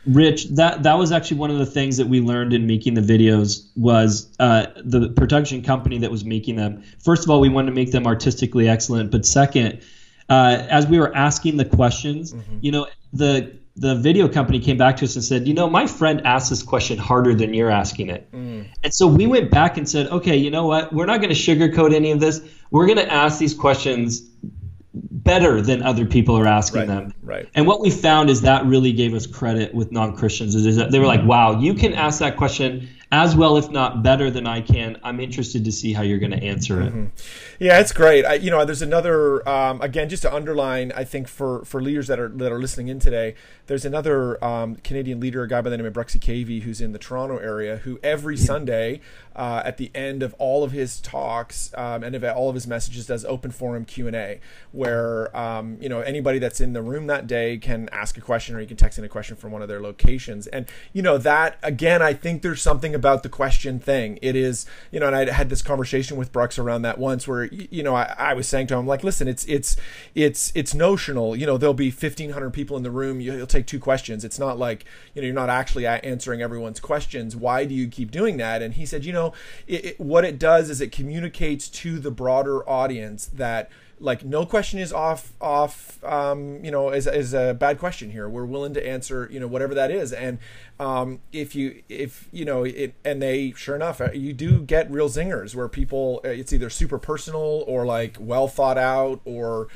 Rich, 0.09 0.49
that 0.55 0.83
that 0.83 0.97
was 0.97 1.11
actually 1.11 1.37
one 1.37 1.51
of 1.51 1.59
the 1.59 1.65
things 1.65 1.97
that 1.97 2.07
we 2.07 2.19
learned 2.19 2.53
in 2.53 2.65
making 2.65 2.95
the 2.95 3.01
videos 3.01 3.69
was 3.75 4.27
uh, 4.39 4.65
the 4.83 5.09
production 5.09 5.61
company 5.61 5.99
that 5.99 6.09
was 6.09 6.25
making 6.25 6.55
them. 6.55 6.83
First 7.03 7.23
of 7.23 7.29
all, 7.29 7.39
we 7.39 7.49
wanted 7.49 7.67
to 7.67 7.75
make 7.75 7.91
them 7.91 8.07
artistically 8.07 8.67
excellent, 8.67 9.11
but 9.11 9.25
second, 9.25 9.81
uh, 10.29 10.65
as 10.69 10.87
we 10.87 10.99
were 10.99 11.15
asking 11.15 11.57
the 11.57 11.65
questions, 11.65 12.33
mm-hmm. 12.33 12.57
you 12.61 12.71
know, 12.71 12.87
the 13.13 13.59
the 13.75 13.95
video 13.95 14.27
company 14.27 14.59
came 14.59 14.77
back 14.77 14.97
to 14.97 15.05
us 15.05 15.15
and 15.15 15.23
said, 15.23 15.47
you 15.47 15.53
know, 15.53 15.69
my 15.69 15.87
friend 15.87 16.21
asked 16.25 16.49
this 16.49 16.63
question 16.63 16.97
harder 16.97 17.33
than 17.33 17.53
you're 17.53 17.69
asking 17.69 18.09
it. 18.09 18.29
Mm. 18.31 18.67
And 18.83 18.93
so 18.93 19.07
we 19.07 19.25
went 19.25 19.51
back 19.51 19.77
and 19.77 19.87
said, 19.87 20.07
okay, 20.07 20.35
you 20.35 20.51
know 20.51 20.65
what? 20.67 20.91
We're 20.91 21.05
not 21.05 21.21
going 21.21 21.33
to 21.33 21.39
sugarcoat 21.39 21.93
any 21.93 22.11
of 22.11 22.19
this. 22.19 22.41
We're 22.71 22.87
going 22.87 22.97
to 22.97 23.11
ask 23.11 23.39
these 23.39 23.53
questions 23.53 24.28
better 24.93 25.62
than 25.62 25.84
other 25.84 26.05
people 26.05 26.36
are 26.38 26.48
asking 26.48 26.81
right, 26.81 26.88
them. 26.88 27.13
Right. 27.22 27.48
And 27.53 27.67
what 27.67 27.79
we 27.79 27.91
found 27.91 28.29
is 28.29 28.41
that 28.41 28.65
really 28.65 28.91
gave 28.91 29.13
us 29.13 29.27
credit 29.27 29.74
with 29.74 29.91
non-Christians 29.91 30.55
is 30.55 30.75
that 30.77 30.91
they 30.91 31.00
were 31.00 31.05
like, 31.05 31.24
"Wow, 31.24 31.60
you 31.60 31.74
can 31.75 31.93
ask 31.93 32.19
that 32.19 32.38
question 32.38 32.89
as 33.12 33.36
well, 33.36 33.58
if 33.58 33.69
not 33.69 34.03
better 34.03 34.29
than 34.29 34.48
I 34.48 34.62
can. 34.62 34.98
I'm 35.03 35.19
interested 35.19 35.65
to 35.65 35.72
see 35.72 35.93
how 35.93 36.01
you're 36.01 36.17
going 36.17 36.31
to 36.31 36.43
answer 36.43 36.81
it." 36.81 36.89
Mm-hmm. 36.89 37.05
Yeah, 37.60 37.79
it's 37.79 37.91
great. 37.91 38.25
I, 38.25 38.36
you 38.36 38.50
know, 38.50 38.65
there's 38.65 38.81
another 38.81 39.48
um, 39.48 39.79
again 39.81 40.10
just 40.10 40.24
to 40.24 40.34
underline. 40.34 40.91
I 40.96 41.03
think 41.03 41.28
for 41.28 41.63
for 41.65 41.82
leaders 41.82 42.08
that 42.08 42.19
are 42.19 42.30
that 42.30 42.52
are 42.52 42.60
listening 42.60 42.88
in 42.88 42.99
today, 42.99 43.36
there's 43.67 43.86
another 43.86 44.43
um, 44.43 44.75
Canadian 44.78 45.19
leader, 45.19 45.43
a 45.43 45.47
guy 45.47 45.62
by 45.62 45.69
the 45.69 45.78
name 45.78 45.86
of 45.86 45.93
Bruxy 45.93 46.19
Cavey, 46.19 46.63
who's 46.63 46.82
in 46.82 46.93
the 46.93 46.99
Toronto 46.99 47.38
area, 47.38 47.78
who 47.78 47.99
every 48.02 48.38
Sunday 48.38 49.02
uh, 49.39 49.62
at 49.63 49.78
the 49.78 49.89
end 49.95 50.21
of 50.21 50.36
all 50.38 50.65
of 50.65 50.73
his 50.73 50.99
talks 50.99 51.71
um, 51.78 52.04
and 52.04 52.13
of 52.13 52.25
all 52.25 52.49
of 52.49 52.56
his 52.56 52.67
messages 52.67 53.08
does 53.08 53.23
open 53.23 53.52
forum 53.52 53.86
Q 53.86 54.08
and 54.08 54.15
A, 54.15 54.41
where 54.73 55.36
um, 55.36 55.78
you 55.80 55.88
know 55.88 56.02
anybody 56.02 56.39
that's 56.39 56.60
in 56.60 56.73
the 56.73 56.82
room 56.82 57.08
that 57.08 57.25
day 57.25 57.58
can 57.58 57.88
ask 57.93 58.17
a 58.17 58.21
question 58.21 58.54
or 58.54 58.60
you 58.60 58.67
can 58.67 58.75
text 58.75 58.99
in 58.99 59.06
a 59.06 59.08
question 59.08 59.38
from 59.38 59.54
one 59.54 59.62
of 59.62 59.69
their 59.69 59.80
locations. 59.80 60.45
And 60.47 60.65
you 60.91 61.02
know 61.02 61.17
that 61.19 61.58
again, 61.63 62.02
I 62.02 62.13
think 62.13 62.41
there's 62.41 62.62
something 62.62 62.93
about 62.93 63.23
the 63.23 63.30
question 63.30 63.80
thing. 63.80 64.19
It 64.21 64.36
is 64.36 64.65
you 64.91 64.99
know, 64.99 65.08
and 65.08 65.15
I 65.15 65.32
had 65.32 65.49
this 65.49 65.62
conversation 65.62 66.17
with 66.17 66.34
Bruxy 66.34 66.60
around 66.60 66.82
that 66.82 66.97
once, 66.97 67.25
where 67.25 67.45
you 67.45 67.82
know 67.82 67.95
I, 67.95 68.13
I 68.17 68.34
was 68.34 68.45
saying 68.45 68.67
to 68.67 68.75
him 68.75 68.88
like, 68.88 69.06
listen, 69.06 69.30
it's 69.30 69.45
it's 69.45 69.78
it's 70.15 70.52
it's 70.54 70.73
notional. 70.73 71.34
You 71.38 71.45
know, 71.45 71.58
there'll 71.58 71.73
be 71.73 71.91
1,500 71.91 72.49
people 72.49 72.75
in 72.75 72.84
the 72.84 72.91
room. 72.91 73.21
You'll 73.21 73.47
take 73.47 73.67
two 73.67 73.80
questions. 73.80 74.25
It's 74.25 74.38
not 74.38 74.60
like 74.60 74.84
you 75.13 75.21
know 75.21 75.28
you're 75.28 75.34
not 75.34 75.49
actually 75.49 75.88
answering 75.88 76.41
everyone's 76.41 76.82
questions. 76.82 77.38
Why 77.38 77.63
do 77.63 77.73
you 77.73 77.88
keep 77.88 78.12
doing 78.12 78.36
that? 78.36 78.62
And 78.62 78.73
he 78.73 78.86
said, 78.86 79.06
you 79.06 79.13
know 79.13 79.28
it, 79.67 79.85
it, 79.85 79.99
what 79.99 80.25
it 80.25 80.39
does 80.39 80.69
is 80.69 80.81
it 80.81 80.91
communicates 80.91 81.67
to 81.69 81.99
the 81.99 82.11
broader 82.11 82.67
audience 82.67 83.27
that 83.27 83.69
like 83.99 84.23
no 84.23 84.45
question 84.45 84.79
is 84.79 84.93
off 84.93 85.33
off 85.41 86.03
um, 86.03 86.63
you 86.63 86.71
know 86.71 86.89
is, 86.91 87.05
is 87.07 87.33
a 87.33 87.53
bad 87.53 87.77
question 87.77 88.11
here. 88.11 88.29
We're 88.29 88.45
willing 88.45 88.73
to 88.73 88.87
answer 88.87 89.27
you 89.31 89.39
know 89.39 89.47
whatever 89.47 89.73
that 89.75 89.91
is. 89.91 90.13
And 90.13 90.39
um, 90.79 91.19
if 91.31 91.55
you 91.55 91.83
if 91.89 92.27
you 92.31 92.45
know 92.45 92.63
it 92.63 92.93
and 93.03 93.21
they 93.21 93.51
sure 93.55 93.75
enough 93.75 93.99
uh, 94.01 94.11
you 94.11 94.33
do 94.33 94.61
get 94.61 94.89
real 94.89 95.09
zingers 95.09 95.53
where 95.53 95.67
people 95.67 96.21
uh, 96.23 96.29
it's 96.29 96.53
either 96.53 96.69
super 96.69 96.97
personal 96.97 97.63
or 97.67 97.85
like 97.85 98.17
well 98.19 98.47
thought 98.47 98.77
out 98.77 99.21
or 99.25 99.67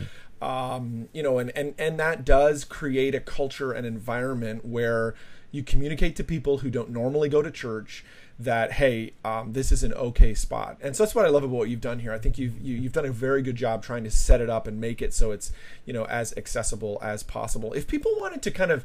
um, 0.41 1.09
you 1.13 1.23
know 1.23 1.39
and, 1.39 1.51
and 1.55 1.73
and 1.77 1.99
that 1.99 2.25
does 2.25 2.63
create 2.63 3.13
a 3.13 3.19
culture 3.19 3.71
and 3.71 3.85
environment 3.85 4.65
where 4.65 5.15
you 5.51 5.63
communicate 5.63 6.15
to 6.15 6.23
people 6.23 6.59
who 6.59 6.69
don't 6.69 6.89
normally 6.89 7.29
go 7.29 7.41
to 7.41 7.51
church 7.51 8.03
that 8.39 8.73
hey, 8.73 9.13
um, 9.23 9.53
this 9.53 9.71
is 9.71 9.83
an 9.83 9.93
okay 9.93 10.33
spot. 10.33 10.77
And 10.81 10.95
so 10.95 11.03
that's 11.03 11.13
what 11.13 11.25
I 11.25 11.29
love 11.29 11.43
about 11.43 11.55
what 11.55 11.69
you've 11.69 11.81
done 11.81 11.99
here. 11.99 12.11
I 12.11 12.17
think 12.17 12.37
you've 12.37 12.59
you, 12.59 12.75
have 12.75 12.83
you 12.83 12.89
have 12.89 12.93
done 12.93 13.05
a 13.05 13.11
very 13.11 13.41
good 13.41 13.55
job 13.55 13.83
trying 13.83 14.03
to 14.03 14.11
set 14.11 14.41
it 14.41 14.49
up 14.49 14.67
and 14.67 14.81
make 14.81 15.01
it 15.01 15.13
so 15.13 15.31
it's 15.31 15.51
you 15.85 15.93
know 15.93 16.05
as 16.05 16.33
accessible 16.35 16.99
as 17.01 17.23
possible. 17.23 17.73
If 17.73 17.87
people 17.87 18.11
wanted 18.17 18.41
to 18.43 18.51
kind 18.51 18.71
of, 18.71 18.83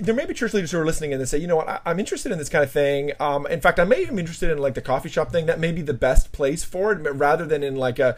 there 0.00 0.14
may 0.14 0.26
be 0.26 0.34
church 0.34 0.54
leaders 0.54 0.70
who 0.72 0.78
are 0.78 0.86
listening 0.86 1.12
and 1.12 1.20
they 1.20 1.26
say, 1.26 1.38
you 1.38 1.46
know 1.46 1.56
what, 1.56 1.68
I, 1.68 1.90
am 1.90 2.00
interested 2.00 2.32
in 2.32 2.38
this 2.38 2.48
kind 2.48 2.64
of 2.64 2.70
thing. 2.70 3.12
Um, 3.20 3.46
in 3.46 3.60
fact, 3.60 3.78
I 3.78 3.84
may 3.84 4.00
even 4.00 4.16
be 4.16 4.20
interested 4.20 4.50
in 4.50 4.58
like 4.58 4.74
the 4.74 4.82
coffee 4.82 5.08
shop 5.08 5.30
thing. 5.30 5.46
That 5.46 5.60
may 5.60 5.72
be 5.72 5.82
the 5.82 5.94
best 5.94 6.32
place 6.32 6.64
for 6.64 6.92
it, 6.92 6.98
rather 7.14 7.44
than 7.44 7.62
in 7.62 7.76
like 7.76 7.98
a, 7.98 8.16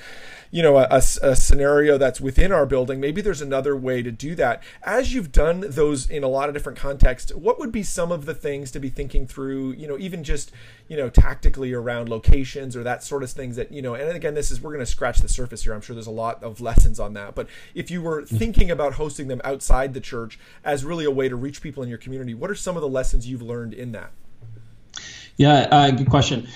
you 0.51 0.63
know, 0.63 0.79
a, 0.79 0.87
a, 0.91 1.03
a 1.23 1.37
scenario 1.37 1.99
that's 1.99 2.21
within 2.21 2.53
our 2.53 2.67
building. 2.67 3.01
Maybe 3.01 3.21
there's 3.21 3.41
another 3.41 3.77
way 3.77 4.03
to 4.03 4.11
do 4.11 4.35
that. 4.37 4.63
As 4.83 5.13
you've 5.13 5.33
done 5.33 5.65
those 5.69 6.09
in 6.09 6.23
a 6.23 6.29
lot 6.29 6.49
of 6.49 6.55
different 6.55 6.79
contexts, 6.79 7.35
what 7.35 7.59
would 7.59 7.73
be 7.73 7.83
some 7.83 8.13
of 8.13 8.27
the 8.27 8.35
things 8.35 8.71
to 8.73 8.81
be 8.81 8.89
thinking 8.89 9.27
through? 9.27 9.73
You 9.73 9.89
know, 9.89 9.99
even 9.99 10.25
just 10.25 10.53
you 10.91 10.97
know 10.97 11.09
tactically 11.09 11.73
around 11.73 12.09
locations 12.09 12.77
or 12.77 12.83
that 12.83 13.05
sort 13.05 13.23
of 13.23 13.31
things 13.31 13.55
that 13.55 13.71
you 13.71 13.81
know. 13.81 13.95
And 13.95 14.15
again, 14.15 14.35
this 14.35 14.51
is 14.51 14.61
we're 14.61 14.73
going 14.73 14.85
to 14.85 14.91
scratch 14.91 15.21
the 15.21 15.29
surface 15.29 15.63
here. 15.63 15.73
I'm 15.73 15.81
sure 15.81 15.95
there's 15.95 16.09
a 16.09 16.11
lot 16.11 16.43
of 16.43 16.61
lessons 16.61 16.99
on 16.99 17.15
that, 17.15 17.37
but 17.37 17.47
if 17.77 17.93
you 17.93 18.03
were 18.03 18.27
thinking 18.27 18.73
about 18.73 18.95
hosting 18.95 19.29
them 19.29 19.41
outside 19.45 19.95
the 19.95 20.01
church 20.01 20.39
as 20.65 20.85
really 20.85 21.05
a 21.05 21.11
way 21.11 21.29
to 21.29 21.37
reach 21.37 21.63
people 21.63 21.85
in 21.85 21.89
your 21.89 21.97
community, 21.97 22.35
what 22.35 22.51
are 22.51 22.57
some 22.57 22.77
of 22.77 22.83
the 22.83 22.89
lessons 22.89 23.29
you've 23.29 23.41
learned 23.41 23.73
in 23.73 23.93
that? 23.93 24.11
Yeah, 25.37 25.69
uh, 25.71 25.93
good 25.93 26.11
question. 26.11 26.49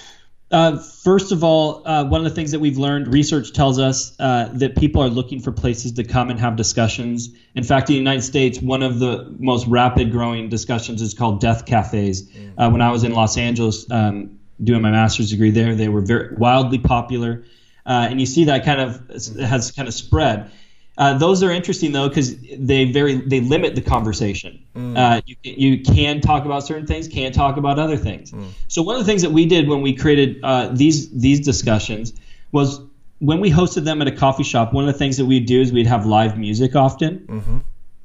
Uh, 0.51 0.79
first 0.79 1.33
of 1.33 1.43
all, 1.43 1.83
uh, 1.87 2.05
one 2.05 2.21
of 2.21 2.25
the 2.25 2.35
things 2.35 2.53
that 2.53 2.61
we've 2.61 2.79
learned, 2.79 3.13
research 3.13 3.53
tells 3.53 3.79
us 3.79 4.15
uh, 4.21 4.51
that 4.53 4.77
people 4.77 5.03
are 5.03 5.09
looking 5.09 5.41
for 5.41 5.51
places 5.51 5.93
to 5.93 6.05
come 6.05 6.31
and 6.31 6.39
have 6.39 6.55
discussions. 6.55 7.31
In 7.55 7.65
fact, 7.65 7.89
in 7.89 7.95
the 7.95 7.99
United 7.99 8.23
States, 8.23 8.61
one 8.61 8.83
of 8.83 8.99
the 8.99 9.35
most 9.39 9.67
rapid 9.67 10.13
growing 10.13 10.49
discussions 10.49 11.03
is 11.03 11.15
called 11.15 11.41
death 11.41 11.67
cafes. 11.67 12.31
Mm. 12.31 12.55
Uh, 12.57 12.71
when 12.71 12.83
I 12.83 12.91
was 12.91 13.05
in 13.05 13.13
Los 13.13 13.37
Angeles 13.37 13.91
um, 13.91 14.39
doing 14.63 14.83
my 14.83 14.91
master's 14.91 15.31
degree 15.31 15.51
there, 15.51 15.75
they 15.75 15.89
were 15.89 16.03
very 16.03 16.37
wildly 16.37 16.79
popular. 16.79 17.45
Uh, 17.87 18.07
and 18.11 18.21
you 18.21 18.27
see 18.27 18.45
that 18.45 18.65
kind 18.65 18.81
of 18.81 19.09
has 19.41 19.73
kind 19.73 19.89
of 19.89 19.95
spread. 19.95 20.51
Uh, 20.97 21.19
those 21.19 21.43
are 21.43 21.51
interesting 21.51 21.93
though 21.93 22.09
because 22.09 22.37
they 22.57 22.85
very 22.85 23.15
they 23.15 23.41
limit 23.41 23.75
the 23.75 23.81
conversation. 23.81 24.63
Mm. 24.77 24.97
Uh, 24.97 25.21
you, 25.27 25.37
you 25.43 25.83
can 25.83 26.21
talk 26.21 26.45
about 26.45 26.65
certain 26.65 26.87
things, 26.87 27.09
can't 27.09 27.35
talk 27.35 27.57
about 27.57 27.79
other 27.79 27.97
things. 27.97 28.31
Mm. 28.31 28.51
So 28.69 28.83
one 28.83 28.95
of 28.95 29.01
the 29.01 29.07
things 29.07 29.23
that 29.23 29.33
we 29.33 29.47
did 29.47 29.69
when 29.69 29.83
we 29.83 29.95
created 29.95 30.39
uh, 30.45 30.69
these 30.69 31.11
these 31.11 31.41
discussions 31.41 32.13
was 32.53 32.81
when 33.19 33.41
we 33.41 33.51
hosted 33.51 33.85
them 33.85 34.03
at 34.03 34.09
a 34.09 34.13
coffee 34.13 34.45
shop. 34.45 34.73
One 34.73 34.87
of 34.87 34.93
the 34.93 34.99
things 34.99 35.17
that 35.17 35.25
we'd 35.25 35.47
do 35.47 35.61
is 35.61 35.73
we'd 35.73 35.89
have 35.89 36.07
live 36.07 36.39
music 36.39 36.77
often. 36.77 37.19
Mm-hmm. 37.27 37.59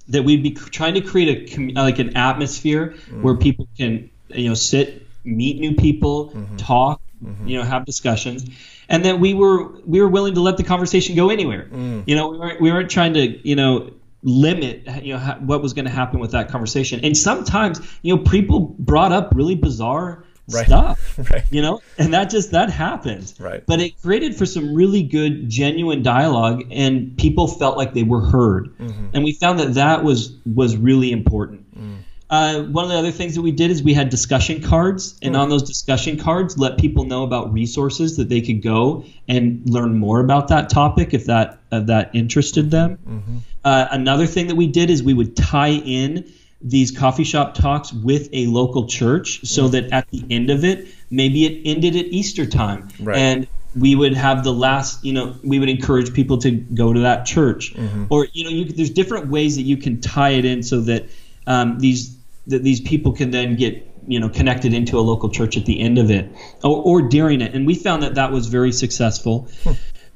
That 0.07 0.23
we'd 0.23 0.41
be 0.41 0.51
trying 0.51 0.95
to 0.95 1.01
create 1.01 1.55
a 1.55 1.71
like 1.73 1.99
an 1.99 2.17
atmosphere 2.17 2.95
mm. 3.07 3.21
where 3.21 3.35
people 3.35 3.67
can 3.77 4.09
you 4.29 4.49
know 4.49 4.55
sit, 4.55 5.05
meet 5.23 5.59
new 5.59 5.75
people, 5.75 6.29
mm-hmm. 6.29 6.55
talk, 6.57 7.01
mm-hmm. 7.23 7.47
you 7.47 7.57
know, 7.57 7.63
have 7.63 7.85
discussions 7.85 8.45
and 8.89 9.05
then 9.05 9.19
we 9.19 9.33
were 9.33 9.69
we 9.85 10.01
were 10.01 10.07
willing 10.07 10.33
to 10.33 10.41
let 10.41 10.57
the 10.57 10.63
conversation 10.63 11.15
go 11.15 11.29
anywhere. 11.29 11.67
Mm. 11.71 12.03
You 12.07 12.15
know, 12.15 12.29
we 12.29 12.37
weren't 12.39 12.61
we 12.61 12.71
weren't 12.71 12.89
trying 12.89 13.13
to 13.13 13.47
you 13.47 13.55
know 13.55 13.91
limit 14.21 14.85
you 15.01 15.13
know 15.13 15.19
what 15.39 15.61
was 15.61 15.71
going 15.73 15.85
to 15.85 15.91
happen 15.91 16.19
with 16.19 16.31
that 16.31 16.49
conversation. 16.49 16.99
And 17.03 17.15
sometimes 17.15 17.79
you 18.01 18.15
know 18.15 18.23
people 18.23 18.75
brought 18.79 19.11
up 19.11 19.33
really 19.35 19.55
bizarre 19.55 20.25
right. 20.49 20.65
stuff. 20.65 21.05
Right. 21.29 21.43
You 21.51 21.61
know, 21.61 21.81
and 21.97 22.13
that 22.13 22.29
just 22.29 22.51
that 22.51 22.69
happened. 22.71 23.33
Right. 23.37 23.63
But 23.65 23.81
it 23.81 24.01
created 24.01 24.35
for 24.35 24.45
some 24.45 24.73
really 24.73 25.03
good, 25.03 25.49
genuine 25.49 26.01
dialogue, 26.01 26.63
and 26.71 27.15
people 27.17 27.47
felt 27.47 27.77
like 27.77 27.93
they 27.93 28.03
were 28.03 28.21
heard. 28.21 28.75
Mm-hmm. 28.77 29.07
And 29.13 29.23
we 29.23 29.33
found 29.33 29.59
that 29.59 29.73
that 29.75 30.03
was 30.03 30.35
was 30.45 30.77
really 30.77 31.11
important. 31.11 31.77
Mm. 31.77 31.97
Uh, 32.29 32.61
one 32.63 32.85
of 32.85 32.91
the 32.91 32.97
other 32.97 33.11
things 33.11 33.33
that 33.35 33.41
we 33.41 33.51
did 33.51 33.71
is 33.71 33.81
we 33.81 33.93
had 33.93 34.09
discussion 34.09 34.61
cards, 34.61 35.17
and 35.23 35.35
on 35.35 35.49
those 35.49 35.63
discussion 35.63 36.17
cards, 36.17 36.57
let 36.59 36.77
people 36.77 37.05
know 37.05 37.23
about 37.23 37.51
resources 37.51 38.17
that 38.17 38.29
they 38.29 38.39
could 38.41 38.61
go 38.61 39.03
and 39.27 39.67
learn 39.67 39.97
more 39.97 40.19
about 40.19 40.49
that 40.49 40.69
topic 40.69 41.13
if 41.15 41.25
that 41.25 41.59
if 41.71 41.87
that 41.87 42.11
interested 42.13 42.69
them. 42.69 42.97
Mm-hmm. 42.97 43.37
Uh, 43.63 43.87
another 43.91 44.27
thing 44.27 44.47
that 44.47 44.55
we 44.55 44.67
did 44.67 44.89
is 44.91 45.01
we 45.01 45.13
would 45.15 45.35
tie 45.35 45.71
in 45.71 46.31
these 46.61 46.91
coffee 46.91 47.23
shop 47.23 47.55
talks 47.55 47.91
with 47.93 48.29
a 48.33 48.45
local 48.47 48.85
church, 48.87 49.45
so 49.45 49.67
Mm. 49.67 49.71
that 49.71 49.91
at 49.91 50.11
the 50.11 50.23
end 50.29 50.49
of 50.51 50.63
it, 50.63 50.87
maybe 51.09 51.45
it 51.45 51.61
ended 51.65 51.95
at 51.95 52.05
Easter 52.07 52.45
time, 52.45 52.89
Right. 52.99 53.17
and 53.17 53.47
we 53.75 53.95
would 53.95 54.13
have 54.13 54.43
the 54.43 54.53
last 54.53 55.03
you 55.03 55.13
know 55.13 55.35
we 55.43 55.57
would 55.57 55.69
encourage 55.69 56.13
people 56.13 56.37
to 56.39 56.51
go 56.51 56.93
to 56.93 56.99
that 57.01 57.25
church 57.25 57.73
Mm-hmm. 57.73 58.05
or 58.09 58.27
you 58.33 58.43
know 58.43 58.49
you, 58.51 58.65
there's 58.65 58.89
different 58.91 59.29
ways 59.29 59.55
that 59.55 59.63
you 59.63 59.77
can 59.77 59.99
tie 60.01 60.31
it 60.31 60.45
in 60.45 60.61
so 60.61 60.81
that 60.81 61.05
um, 61.47 61.79
these 61.79 62.15
that 62.47 62.63
these 62.63 62.79
people 62.81 63.11
can 63.13 63.31
then 63.31 63.55
get 63.55 63.85
you 64.07 64.19
know 64.19 64.29
connected 64.29 64.73
into 64.73 64.97
a 64.97 65.01
local 65.01 65.29
church 65.29 65.57
at 65.57 65.65
the 65.65 65.79
end 65.79 65.97
of 65.97 66.09
it 66.09 66.31
or, 66.63 66.81
or 66.83 67.01
during 67.01 67.41
it 67.41 67.53
and 67.53 67.67
we 67.67 67.75
found 67.75 68.01
that 68.03 68.15
that 68.15 68.31
was 68.31 68.47
very 68.47 68.71
successful 68.71 69.47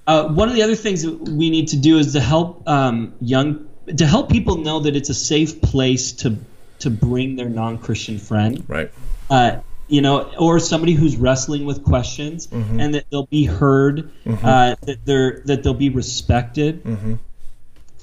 uh, 0.07 0.27
one 0.29 0.49
of 0.49 0.55
the 0.55 0.63
other 0.63 0.75
things 0.75 1.03
that 1.03 1.13
we 1.29 1.49
need 1.49 1.67
to 1.69 1.77
do 1.77 1.97
is 1.97 2.13
to 2.13 2.19
help 2.19 2.67
um, 2.67 3.13
young 3.21 3.67
to 3.97 4.05
help 4.07 4.31
people 4.31 4.57
know 4.57 4.79
that 4.79 4.95
it's 4.95 5.09
a 5.09 5.13
safe 5.13 5.61
place 5.61 6.13
to 6.13 6.37
to 6.79 6.89
bring 6.89 7.35
their 7.35 7.49
non-christian 7.49 8.17
friend 8.19 8.63
Right. 8.67 8.91
uh, 9.29 9.59
you 9.89 10.01
know, 10.01 10.31
or 10.39 10.59
somebody 10.59 10.93
who's 10.93 11.17
wrestling 11.17 11.65
with 11.65 11.83
questions, 11.83 12.47
Mm-hmm. 12.47 12.79
and 12.79 12.93
that 12.95 13.05
they'll 13.11 13.25
be 13.27 13.43
heard, 13.45 14.11
uh, 14.25 14.75
that 14.81 14.99
they're 15.05 15.41
that 15.45 15.61
they'll 15.61 15.73
be 15.73 15.89
respected, 15.89 16.83
Mm-hmm. 16.83 17.13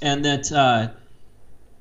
and 0.02 0.24
that 0.26 0.52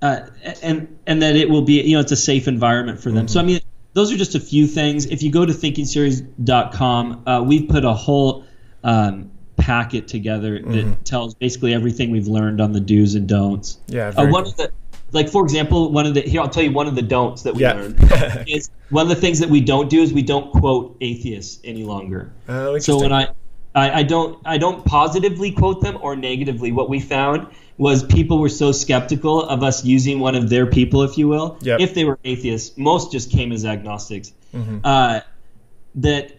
uh, 0.01 0.21
and 0.61 0.99
and 1.05 1.21
that 1.21 1.35
it 1.35 1.49
will 1.49 1.61
be 1.61 1.81
you 1.81 1.95
know 1.95 1.99
it's 1.99 2.11
a 2.11 2.15
safe 2.17 2.47
environment 2.47 3.01
for 3.01 3.11
them. 3.11 3.27
So 3.27 3.39
I 3.39 3.43
mean, 3.43 3.59
those 3.93 4.11
are 4.11 4.17
just 4.17 4.35
a 4.35 4.39
few 4.39 4.67
things. 4.67 5.05
If 5.05 5.23
you 5.23 5.31
go 5.31 5.45
to 5.45 5.53
thinkingseries.com, 5.53 7.23
uh, 7.27 7.43
we've 7.45 7.67
put 7.67 7.85
a 7.85 7.93
whole 7.93 8.45
um, 8.83 9.31
packet 9.57 10.07
together 10.07 10.59
that 10.61 11.05
tells 11.05 11.35
basically 11.35 11.73
everything 11.73 12.11
we've 12.11 12.27
learned 12.27 12.61
on 12.61 12.71
the 12.71 12.79
do's 12.79 13.15
and 13.15 13.27
don'ts. 13.27 13.77
Yeah. 13.87 14.07
Uh, 14.15 14.27
one 14.27 14.43
cool. 14.43 14.51
of 14.51 14.57
the 14.57 14.71
like 15.11 15.27
for 15.29 15.43
example, 15.43 15.91
one 15.91 16.05
of 16.05 16.13
the 16.13 16.21
here 16.21 16.41
I'll 16.41 16.49
tell 16.49 16.63
you 16.63 16.71
one 16.71 16.87
of 16.87 16.95
the 16.95 17.01
don'ts 17.01 17.43
that 17.43 17.55
we 17.55 17.63
Yeah. 17.63 17.73
learned 17.73 17.97
is 18.47 18.69
one 18.89 19.03
of 19.03 19.09
the 19.09 19.15
things 19.15 19.39
that 19.39 19.49
we 19.49 19.59
don't 19.61 19.89
do 19.89 20.01
is 20.01 20.13
we 20.13 20.21
don't 20.21 20.51
quote 20.51 20.95
atheists 21.01 21.59
any 21.63 21.83
longer. 21.83 22.31
Oh, 22.47 22.77
So 22.79 22.99
when. 22.99 23.11
I, 23.11 23.29
I 23.75 23.99
I 23.99 24.03
don't 24.03 24.39
I 24.45 24.57
don't 24.57 24.83
positively 24.85 25.51
quote 25.51 25.81
them 25.81 25.97
or 26.01 26.15
negatively. 26.15 26.71
What 26.71 26.89
we 26.89 26.99
found 26.99 27.47
was 27.79 28.03
people 28.03 28.39
were 28.39 28.49
so 28.49 28.73
skeptical 28.73 29.41
of 29.41 29.63
us 29.63 29.85
using 29.85 30.19
one 30.19 30.35
of 30.35 30.49
their 30.49 30.65
people, 30.67 31.01
if 31.03 31.17
you 31.17 31.29
will, 31.29 31.57
Yep. 31.61 31.79
if 31.79 31.93
they 31.95 32.03
were 32.03 32.19
atheists. 32.25 32.77
Most 32.77 33.11
just 33.11 33.31
came 33.31 33.53
as 33.53 33.63
agnostics. 33.65 34.33
Mm-hmm. 34.53 34.79
Uh, 34.83 35.21
that 35.95 36.38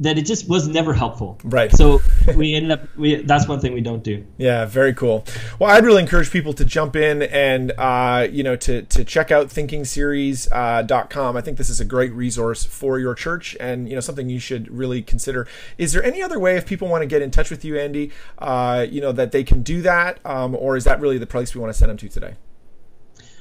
that 0.00 0.16
it 0.16 0.24
just 0.24 0.48
was 0.48 0.66
never 0.66 0.92
helpful. 0.92 1.38
Right. 1.44 1.70
So 1.70 2.00
we 2.34 2.54
ended 2.54 2.72
up 2.72 2.96
we 2.96 3.16
that's 3.16 3.46
one 3.46 3.60
thing 3.60 3.74
we 3.74 3.82
don't 3.82 4.02
do. 4.02 4.26
Yeah, 4.38 4.64
very 4.64 4.94
cool. 4.94 5.24
Well, 5.58 5.70
I'd 5.70 5.84
really 5.84 6.02
encourage 6.02 6.30
people 6.30 6.52
to 6.54 6.64
jump 6.64 6.96
in 6.96 7.22
and 7.22 7.72
uh, 7.78 8.26
you 8.30 8.42
know 8.42 8.56
to 8.56 8.82
to 8.82 9.04
check 9.04 9.30
out 9.30 9.48
thinkingseries.com. 9.48 11.36
I 11.36 11.40
think 11.40 11.58
this 11.58 11.70
is 11.70 11.80
a 11.80 11.84
great 11.84 12.12
resource 12.12 12.64
for 12.64 12.98
your 12.98 13.14
church 13.14 13.56
and 13.60 13.88
you 13.88 13.94
know 13.94 14.00
something 14.00 14.28
you 14.28 14.40
should 14.40 14.70
really 14.70 15.02
consider. 15.02 15.46
Is 15.78 15.92
there 15.92 16.02
any 16.02 16.22
other 16.22 16.38
way 16.38 16.56
if 16.56 16.66
people 16.66 16.88
want 16.88 17.02
to 17.02 17.06
get 17.06 17.22
in 17.22 17.30
touch 17.30 17.50
with 17.50 17.64
you, 17.64 17.78
Andy? 17.78 18.10
Uh, 18.38 18.86
you 18.90 19.00
know 19.00 19.12
that 19.12 19.32
they 19.32 19.44
can 19.44 19.62
do 19.62 19.82
that, 19.82 20.18
um, 20.24 20.54
or 20.54 20.76
is 20.76 20.84
that 20.84 21.00
really 21.00 21.18
the 21.18 21.26
place 21.26 21.54
we 21.54 21.60
want 21.60 21.72
to 21.72 21.78
send 21.78 21.90
them 21.90 21.98
to 21.98 22.08
today? 22.08 22.34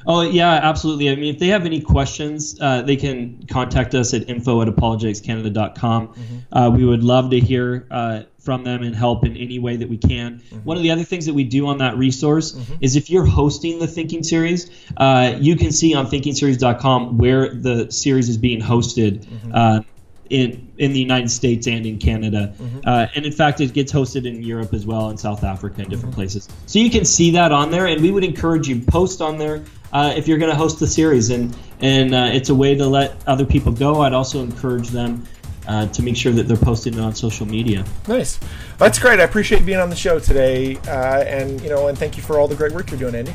Oh 0.06 0.22
yeah, 0.22 0.52
absolutely. 0.52 1.10
I 1.10 1.16
mean, 1.16 1.34
if 1.34 1.40
they 1.40 1.48
have 1.48 1.66
any 1.66 1.82
questions, 1.82 2.60
uh, 2.60 2.82
they 2.82 2.96
can 2.96 3.46
contact 3.48 3.94
us 3.96 4.14
at 4.14 4.30
info 4.30 4.62
at 4.62 4.68
apologeticscanada.com. 4.68 6.14
Uh, 6.52 6.72
we 6.74 6.86
would 6.86 7.04
love 7.04 7.30
to 7.32 7.40
hear 7.40 7.88
uh, 7.92 8.24
from 8.40 8.64
them 8.64 8.84
and 8.84 8.96
help 8.96 9.26
in 9.26 9.36
any 9.38 9.60
way 9.60 9.76
that 9.76 9.90
we 9.90 9.98
can. 9.98 10.42
One 10.64 10.78
of 10.78 10.84
the 10.84 10.92
other 10.92 11.04
things 11.04 11.26
that 11.26 11.34
we 11.34 11.44
do 11.44 11.68
on 11.68 11.80
that 11.80 11.98
resource 11.98 12.58
is 12.82 12.96
if 12.96 13.10
you're 13.10 13.26
hosting 13.26 13.80
the 13.80 13.88
Thinking 13.88 14.24
Series, 14.24 14.72
uh, 14.98 15.36
you 15.40 15.56
can 15.56 15.72
see 15.72 15.94
on 15.94 16.08
thinkingseries.com 16.08 17.18
where 17.18 17.54
the 17.54 17.92
series 17.92 18.30
is 18.30 18.38
being 18.38 18.62
hosted. 18.62 19.26
Uh, 19.54 19.82
in, 20.30 20.72
in 20.78 20.94
the 20.94 21.00
United 21.00 21.32
States 21.32 21.66
and 21.66 21.88
in 21.88 21.98
Canada. 21.98 22.54
Uh, 22.86 23.08
and 23.16 23.26
in 23.26 23.32
fact, 23.32 23.62
it 23.62 23.74
gets 23.74 23.92
hosted 23.92 24.28
in 24.28 24.44
Europe 24.44 24.76
as 24.76 24.86
well, 24.86 25.10
in 25.10 25.18
South 25.18 25.44
Africa, 25.44 25.82
and 25.82 25.90
different 25.90 26.14
places. 26.14 26.48
So 26.68 26.78
you 26.78 26.92
can 26.92 27.04
see 27.04 27.32
that 27.32 27.52
on 27.52 27.72
there, 27.72 27.88
and 27.88 28.00
we 28.00 28.12
would 28.12 28.24
encourage 28.24 28.68
you 28.68 28.80
to 28.80 28.86
post 28.86 29.22
on 29.22 29.40
there 29.40 29.64
uh, 29.94 30.14
if 30.16 30.28
you're 30.28 30.38
going 30.38 30.52
to 30.52 30.58
host 30.58 30.80
the 30.80 30.88
series, 30.88 31.30
and 31.30 31.56
and 31.82 32.14
uh, 32.14 32.30
it's 32.32 32.50
a 32.50 32.56
way 32.56 32.76
to 32.76 32.86
let 32.86 33.16
other 33.28 33.46
people 33.46 33.72
go. 33.72 34.02
I'd 34.02 34.14
also 34.14 34.42
encourage 34.42 34.90
them 34.90 35.26
uh, 35.68 35.88
to 35.88 36.02
make 36.02 36.18
sure 36.18 36.32
that 36.32 36.44
they're 36.44 36.58
posting 36.58 36.94
it 36.96 37.00
on 37.00 37.16
social 37.16 37.46
media. 37.46 37.86
Nice, 38.08 38.40
that's 38.78 39.00
great. 39.00 39.20
I 39.20 39.24
appreciate 39.24 39.66
being 39.66 39.80
on 39.80 39.90
the 39.90 39.96
show 39.96 40.20
today, 40.20 40.78
uh, 40.88 41.24
and 41.24 41.62
you 41.62 41.70
know, 41.70 41.88
and 41.88 41.98
thank 41.98 42.18
you 42.18 42.24
for 42.24 42.40
all 42.40 42.48
the 42.48 42.56
great 42.56 42.74
work 42.74 42.92
you're 42.92 43.00
doing, 43.00 43.16
Andy. 43.16 43.34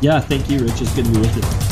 Yeah, 0.00 0.20
thank 0.20 0.50
you, 0.50 0.58
Rich. 0.58 0.80
It's 0.80 0.94
good 0.94 1.04
to 1.04 1.10
be 1.12 1.20
with 1.20 1.36
you. 1.36 1.71